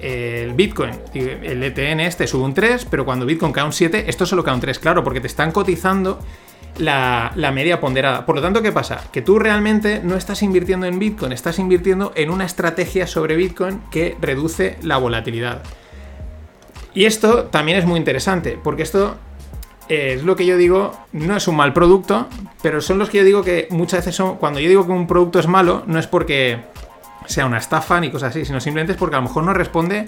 el 0.00 0.52
Bitcoin, 0.52 0.90
el 1.14 1.62
ETN 1.62 2.00
este 2.00 2.26
sube 2.26 2.44
un 2.44 2.52
3, 2.52 2.86
pero 2.90 3.06
cuando 3.06 3.24
Bitcoin 3.24 3.52
cae 3.52 3.64
un 3.64 3.72
7, 3.72 4.04
esto 4.06 4.26
solo 4.26 4.44
cae 4.44 4.54
un 4.54 4.60
3, 4.60 4.78
claro, 4.78 5.02
porque 5.02 5.20
te 5.20 5.28
están 5.28 5.50
cotizando 5.50 6.18
la, 6.78 7.32
media 7.52 7.80
ponderada. 7.80 8.26
Por 8.26 8.36
lo 8.36 8.42
tanto, 8.42 8.62
¿qué 8.62 8.72
pasa? 8.72 9.02
Que 9.12 9.22
tú 9.22 9.38
realmente 9.38 10.00
no 10.02 10.16
estás 10.16 10.42
invirtiendo 10.42 10.86
en 10.86 10.98
Bitcoin, 10.98 11.32
estás 11.32 11.58
invirtiendo 11.58 12.12
en 12.14 12.30
una 12.30 12.44
estrategia 12.44 13.06
sobre 13.06 13.36
Bitcoin 13.36 13.80
que 13.90 14.16
reduce 14.20 14.78
la 14.82 14.98
volatilidad. 14.98 15.62
Y 16.94 17.06
esto 17.06 17.44
también 17.44 17.78
es 17.78 17.86
muy 17.86 17.98
interesante, 17.98 18.58
porque 18.62 18.82
esto 18.82 19.16
es 19.88 20.22
lo 20.22 20.36
que 20.36 20.46
yo 20.46 20.56
digo, 20.56 20.92
no 21.12 21.36
es 21.36 21.48
un 21.48 21.56
mal 21.56 21.72
producto, 21.72 22.28
pero 22.62 22.80
son 22.80 22.98
los 22.98 23.10
que 23.10 23.18
yo 23.18 23.24
digo 23.24 23.42
que 23.42 23.66
muchas 23.70 24.00
veces 24.00 24.16
son, 24.16 24.36
cuando 24.36 24.60
yo 24.60 24.68
digo 24.68 24.86
que 24.86 24.92
un 24.92 25.06
producto 25.06 25.38
es 25.38 25.48
malo, 25.48 25.82
no 25.86 25.98
es 25.98 26.06
porque 26.06 26.60
sea 27.26 27.46
una 27.46 27.58
estafa 27.58 28.00
ni 28.00 28.10
cosas 28.10 28.30
así, 28.30 28.44
sino 28.44 28.60
simplemente 28.60 28.92
es 28.92 28.98
porque 28.98 29.16
a 29.16 29.18
lo 29.18 29.28
mejor 29.28 29.44
no 29.44 29.54
responde 29.54 30.06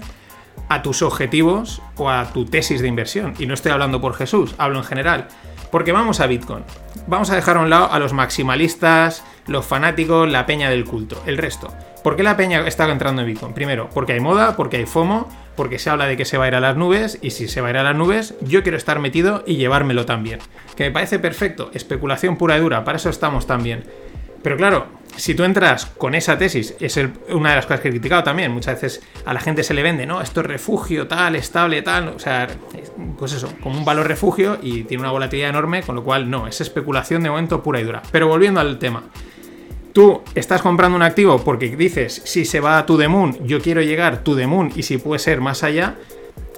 a 0.69 0.81
tus 0.81 1.01
objetivos 1.01 1.81
o 1.95 2.09
a 2.09 2.31
tu 2.33 2.45
tesis 2.45 2.81
de 2.81 2.87
inversión. 2.87 3.33
Y 3.39 3.45
no 3.45 3.53
estoy 3.53 3.71
hablando 3.71 4.01
por 4.01 4.13
Jesús, 4.13 4.55
hablo 4.57 4.79
en 4.79 4.85
general. 4.85 5.27
Porque 5.71 5.91
vamos 5.91 6.19
a 6.19 6.27
Bitcoin. 6.27 6.63
Vamos 7.07 7.29
a 7.29 7.35
dejar 7.35 7.57
a 7.57 7.61
un 7.61 7.69
lado 7.69 7.91
a 7.91 7.99
los 7.99 8.13
maximalistas, 8.13 9.23
los 9.47 9.65
fanáticos, 9.65 10.29
la 10.29 10.45
peña 10.45 10.69
del 10.69 10.85
culto, 10.85 11.21
el 11.25 11.37
resto. 11.37 11.73
¿Por 12.03 12.15
qué 12.15 12.23
la 12.23 12.37
peña 12.37 12.65
está 12.67 12.89
entrando 12.89 13.21
en 13.21 13.27
Bitcoin? 13.27 13.53
Primero, 13.53 13.89
porque 13.93 14.13
hay 14.13 14.19
moda, 14.19 14.55
porque 14.55 14.77
hay 14.77 14.85
FOMO, 14.85 15.27
porque 15.55 15.79
se 15.79 15.89
habla 15.89 16.05
de 16.05 16.15
que 16.15 16.25
se 16.25 16.37
va 16.37 16.45
a 16.45 16.47
ir 16.47 16.55
a 16.55 16.59
las 16.59 16.77
nubes, 16.77 17.17
y 17.21 17.31
si 17.31 17.47
se 17.47 17.61
va 17.61 17.67
a 17.67 17.71
ir 17.71 17.77
a 17.77 17.83
las 17.83 17.95
nubes, 17.95 18.35
yo 18.41 18.63
quiero 18.63 18.77
estar 18.77 18.99
metido 18.99 19.43
y 19.45 19.55
llevármelo 19.55 20.05
también. 20.05 20.39
Que 20.75 20.85
me 20.85 20.91
parece 20.91 21.19
perfecto, 21.19 21.71
especulación 21.73 22.37
pura 22.37 22.57
y 22.57 22.61
dura, 22.61 22.83
para 22.83 22.97
eso 22.97 23.09
estamos 23.09 23.47
también. 23.47 23.83
Pero 24.43 24.57
claro, 24.57 24.87
si 25.17 25.33
tú 25.33 25.43
entras 25.43 25.87
con 25.97 26.15
esa 26.15 26.37
tesis, 26.37 26.75
es 26.79 26.97
una 27.29 27.49
de 27.49 27.55
las 27.55 27.65
cosas 27.65 27.81
que 27.81 27.87
he 27.87 27.91
criticado 27.91 28.23
también, 28.23 28.51
muchas 28.51 28.81
veces 28.81 29.01
a 29.25 29.33
la 29.33 29.39
gente 29.39 29.63
se 29.63 29.73
le 29.73 29.81
vende, 29.81 30.05
¿no? 30.05 30.21
Esto 30.21 30.41
es 30.41 30.45
refugio, 30.45 31.07
tal, 31.07 31.35
estable, 31.35 31.81
tal, 31.81 32.09
o 32.09 32.19
sea, 32.19 32.47
pues 33.17 33.33
eso, 33.33 33.51
como 33.61 33.79
un 33.79 33.85
valor 33.85 34.07
refugio 34.07 34.59
y 34.61 34.83
tiene 34.83 35.01
una 35.01 35.11
volatilidad 35.11 35.49
enorme, 35.49 35.81
con 35.81 35.95
lo 35.95 36.03
cual 36.03 36.29
no, 36.29 36.47
es 36.47 36.61
especulación 36.61 37.23
de 37.23 37.29
momento 37.29 37.63
pura 37.63 37.81
y 37.81 37.83
dura. 37.83 38.03
Pero 38.11 38.27
volviendo 38.27 38.59
al 38.59 38.77
tema, 38.77 39.03
tú 39.91 40.21
estás 40.35 40.61
comprando 40.61 40.95
un 40.95 41.03
activo 41.03 41.43
porque 41.43 41.75
dices, 41.75 42.21
si 42.23 42.45
se 42.45 42.59
va 42.59 42.77
a 42.77 42.85
tu 42.85 42.97
moon, 43.09 43.37
yo 43.43 43.59
quiero 43.59 43.81
llegar 43.81 44.23
the 44.23 44.45
moon 44.45 44.71
y 44.75 44.83
si 44.83 44.99
puede 44.99 45.19
ser 45.19 45.41
más 45.41 45.63
allá, 45.63 45.95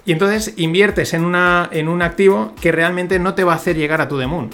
y 0.06 0.12
entonces 0.12 0.54
inviertes 0.58 1.14
en, 1.14 1.24
una, 1.24 1.70
en 1.72 1.88
un 1.88 2.02
activo 2.02 2.54
que 2.60 2.72
realmente 2.72 3.20
no 3.20 3.36
te 3.36 3.44
va 3.46 3.54
a 3.54 3.56
hacer 3.56 3.78
llegar 3.78 4.02
a 4.02 4.10
tu 4.10 4.16
moon, 4.28 4.50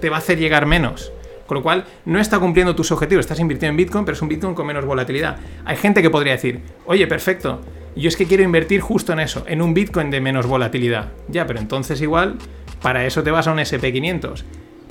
te 0.00 0.10
va 0.10 0.16
a 0.16 0.18
hacer 0.18 0.38
llegar 0.38 0.66
menos. 0.66 1.12
Con 1.46 1.56
lo 1.56 1.62
cual, 1.62 1.84
no 2.04 2.18
está 2.18 2.38
cumpliendo 2.38 2.74
tus 2.74 2.90
objetivos. 2.92 3.24
Estás 3.24 3.40
invirtiendo 3.40 3.72
en 3.72 3.76
Bitcoin, 3.76 4.04
pero 4.04 4.14
es 4.14 4.22
un 4.22 4.28
Bitcoin 4.28 4.54
con 4.54 4.66
menos 4.66 4.84
volatilidad. 4.84 5.36
Hay 5.64 5.76
gente 5.76 6.02
que 6.02 6.10
podría 6.10 6.32
decir, 6.32 6.62
oye, 6.86 7.06
perfecto, 7.06 7.60
yo 7.96 8.08
es 8.08 8.16
que 8.16 8.26
quiero 8.26 8.42
invertir 8.42 8.80
justo 8.80 9.12
en 9.12 9.20
eso, 9.20 9.44
en 9.46 9.62
un 9.62 9.74
Bitcoin 9.74 10.10
de 10.10 10.20
menos 10.20 10.46
volatilidad. 10.46 11.12
Ya, 11.28 11.46
pero 11.46 11.60
entonces 11.60 12.00
igual, 12.00 12.36
para 12.82 13.04
eso 13.06 13.22
te 13.22 13.30
vas 13.30 13.46
a 13.46 13.52
un 13.52 13.58
SP500, 13.58 14.42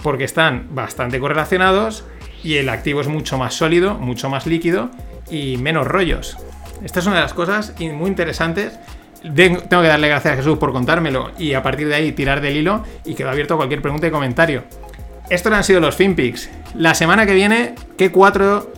porque 0.02 0.24
están 0.24 0.68
bastante 0.72 1.20
correlacionados 1.20 2.06
y 2.44 2.56
el 2.56 2.70
activo 2.70 3.02
es 3.02 3.08
mucho 3.08 3.38
más 3.38 3.56
sólido, 3.56 3.96
mucho 3.96 4.30
más 4.30 4.46
líquido 4.46 4.92
y 5.30 5.58
menos 5.58 5.88
rollos. 5.88 6.38
Esta 6.84 7.00
es 7.00 7.06
una 7.06 7.16
de 7.16 7.22
las 7.22 7.34
cosas 7.34 7.74
muy 7.80 8.10
interesantes 8.10 8.78
tengo 9.24 9.60
que 9.82 9.88
darle 9.88 10.10
gracias 10.10 10.34
a 10.34 10.38
Jesús 10.38 10.58
por 10.58 10.74
contármelo 10.74 11.32
y 11.38 11.54
a 11.54 11.64
partir 11.64 11.88
de 11.88 11.96
ahí 11.96 12.12
tirar 12.12 12.42
del 12.42 12.58
hilo 12.58 12.84
y 13.06 13.16
quedo 13.16 13.30
abierto 13.30 13.54
a 13.54 13.58
cualquier 13.58 13.82
pregunta 13.82 14.08
y 14.08 14.12
comentario. 14.12 14.64
Estos 15.30 15.54
han 15.54 15.64
sido 15.64 15.80
los 15.80 15.96
FinPix. 15.96 16.50
La 16.76 16.94
semana 16.94 17.26
que 17.26 17.34
viene, 17.34 17.76
¿qué 17.98 18.12
cuatro, 18.12 18.72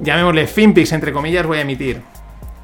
llamémosle 0.00 0.46
FinPix 0.46 0.92
entre 0.92 1.12
comillas, 1.12 1.46
voy 1.46 1.58
a 1.58 1.62
emitir? 1.62 2.00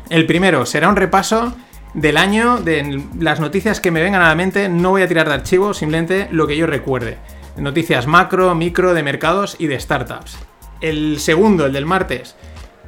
El 0.08 0.26
primero 0.26 0.64
será 0.64 0.88
un 0.88 0.96
repaso 0.96 1.54
del 1.92 2.16
año, 2.16 2.60
de 2.60 3.02
las 3.18 3.40
noticias 3.40 3.80
que 3.80 3.90
me 3.90 4.02
vengan 4.02 4.22
a 4.22 4.28
la 4.28 4.34
mente, 4.34 4.68
no 4.68 4.90
voy 4.90 5.02
a 5.02 5.08
tirar 5.08 5.28
de 5.28 5.34
archivo, 5.34 5.74
simplemente 5.74 6.28
lo 6.30 6.46
que 6.46 6.56
yo 6.56 6.66
recuerde. 6.66 7.18
Noticias 7.56 8.06
macro, 8.06 8.54
micro, 8.54 8.94
de 8.94 9.02
mercados 9.02 9.56
y 9.58 9.66
de 9.66 9.80
startups. 9.80 10.38
El 10.80 11.18
segundo, 11.20 11.66
el 11.66 11.72
del 11.72 11.86
martes, 11.86 12.36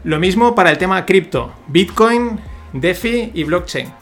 lo 0.05 0.19
mismo 0.19 0.55
para 0.55 0.71
el 0.71 0.79
tema 0.79 1.05
cripto, 1.07 1.53
Bitcoin, 1.69 2.39
DeFi 2.73 3.33
y 3.35 3.45
blockchain. 3.45 3.93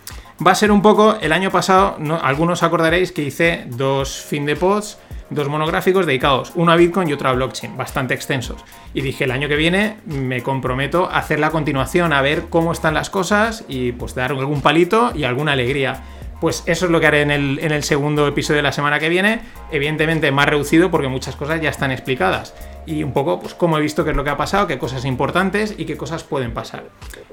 Va 0.47 0.51
a 0.51 0.57
ser 0.57 0.71
un 0.71 0.83
poco, 0.83 1.17
el 1.21 1.33
año 1.33 1.51
pasado, 1.51 1.97
algunos 2.23 2.63
acordaréis 2.63 3.13
que 3.13 3.23
hice 3.23 3.65
dos 3.69 4.21
fin 4.29 4.45
de 4.45 4.57
pods, 4.57 4.99
dos 5.31 5.49
monográficos 5.49 6.07
dedicados, 6.07 6.53
uno 6.55 6.73
a 6.73 6.77
Bitcoin 6.77 7.09
y 7.09 7.13
otro 7.13 7.29
a 7.29 7.33
blockchain, 7.33 7.77
bastante 7.77 8.15
extensos. 8.15 8.65
Y 8.95 9.01
dije, 9.01 9.25
el 9.25 9.31
año 9.31 9.49
que 9.49 9.57
viene 9.57 9.99
me 10.07 10.43
comprometo 10.43 11.09
a 11.11 11.19
hacer 11.19 11.41
la 11.41 11.51
continuación, 11.51 12.13
a 12.13 12.23
ver 12.23 12.45
cómo 12.49 12.73
están 12.73 12.95
las 12.95 13.11
cosas 13.11 13.65
y 13.69 13.93
pues 13.93 14.15
dar 14.15 14.31
algún 14.33 14.63
palito 14.63 15.13
y 15.15 15.25
alguna 15.25 15.53
alegría. 15.53 16.03
Pues 16.41 16.63
eso 16.67 16.85
es 16.85 16.93
lo 16.93 17.01
que 17.01 17.07
haré 17.07 17.23
en 17.23 17.31
el, 17.31 17.59
en 17.61 17.73
el 17.73 17.83
segundo 17.83 18.27
episodio 18.29 18.59
de 18.59 18.63
la 18.63 18.73
semana 18.73 18.99
que 18.99 19.09
viene, 19.09 19.41
evidentemente 19.73 20.31
más 20.31 20.47
reducido 20.47 20.91
porque 20.91 21.09
muchas 21.09 21.35
cosas 21.35 21.61
ya 21.63 21.71
están 21.71 21.91
explicadas 21.91 22.55
y 22.87 23.03
un 23.03 23.13
poco 23.13 23.41
pues 23.41 23.55
cómo 23.55 23.79
he 23.79 23.81
visto 23.81 24.05
qué 24.05 24.11
es 24.11 24.17
lo 24.17 24.25
que 24.25 24.31
ha 24.31 24.37
pasado, 24.37 24.67
qué 24.67 24.79
cosas 24.79 25.05
importantes 25.05 25.75
y 25.77 25.85
qué 25.85 25.97
cosas 25.97 26.25
pueden 26.25 26.53
pasar. 26.53 26.85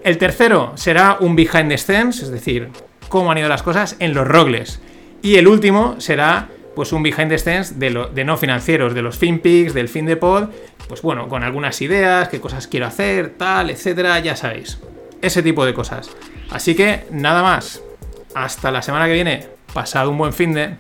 El 0.04 0.18
tercero 0.18 0.74
será 0.76 1.18
un 1.20 1.36
behind 1.36 1.70
the 1.70 1.78
scenes, 1.78 2.22
es 2.22 2.32
decir, 2.32 2.70
cómo 3.08 3.32
han 3.32 3.38
ido 3.38 3.48
las 3.48 3.64
cosas 3.64 3.96
en 4.00 4.14
los 4.14 4.28
rogles. 4.28 4.82
Y 5.22 5.36
el 5.36 5.48
último 5.48 5.96
será 6.00 6.50
pues 6.76 6.92
un 6.92 7.04
behind 7.04 7.30
the 7.30 7.38
scenes 7.38 7.80
de, 7.80 7.90
lo, 7.90 8.08
de 8.08 8.24
no 8.26 8.38
financieros, 8.38 8.94
de 8.94 9.02
los 9.02 9.18
FinPix, 9.18 9.74
del 9.74 9.90
fin 9.90 10.06
de 10.06 10.18
pod, 10.18 10.50
pues 10.88 11.02
bueno, 11.02 11.28
con 11.28 11.44
algunas 11.44 11.82
ideas, 11.82 12.30
qué 12.30 12.40
cosas 12.40 12.68
quiero 12.68 12.88
hacer, 12.88 13.36
tal, 13.38 13.70
etcétera, 13.70 14.20
ya 14.20 14.36
sabéis. 14.36 14.80
Ese 15.22 15.42
tipo 15.42 15.66
de 15.66 15.74
cosas. 15.74 16.10
Así 16.50 16.76
que 16.76 17.06
nada 17.12 17.42
más. 17.42 17.82
Hasta 18.36 18.72
la 18.72 18.82
semana 18.82 19.08
que 19.08 19.14
viene. 19.14 19.48
Pasad 19.74 20.08
un 20.08 20.18
buen 20.18 20.34
fin 20.34 20.54
de. 20.54 20.76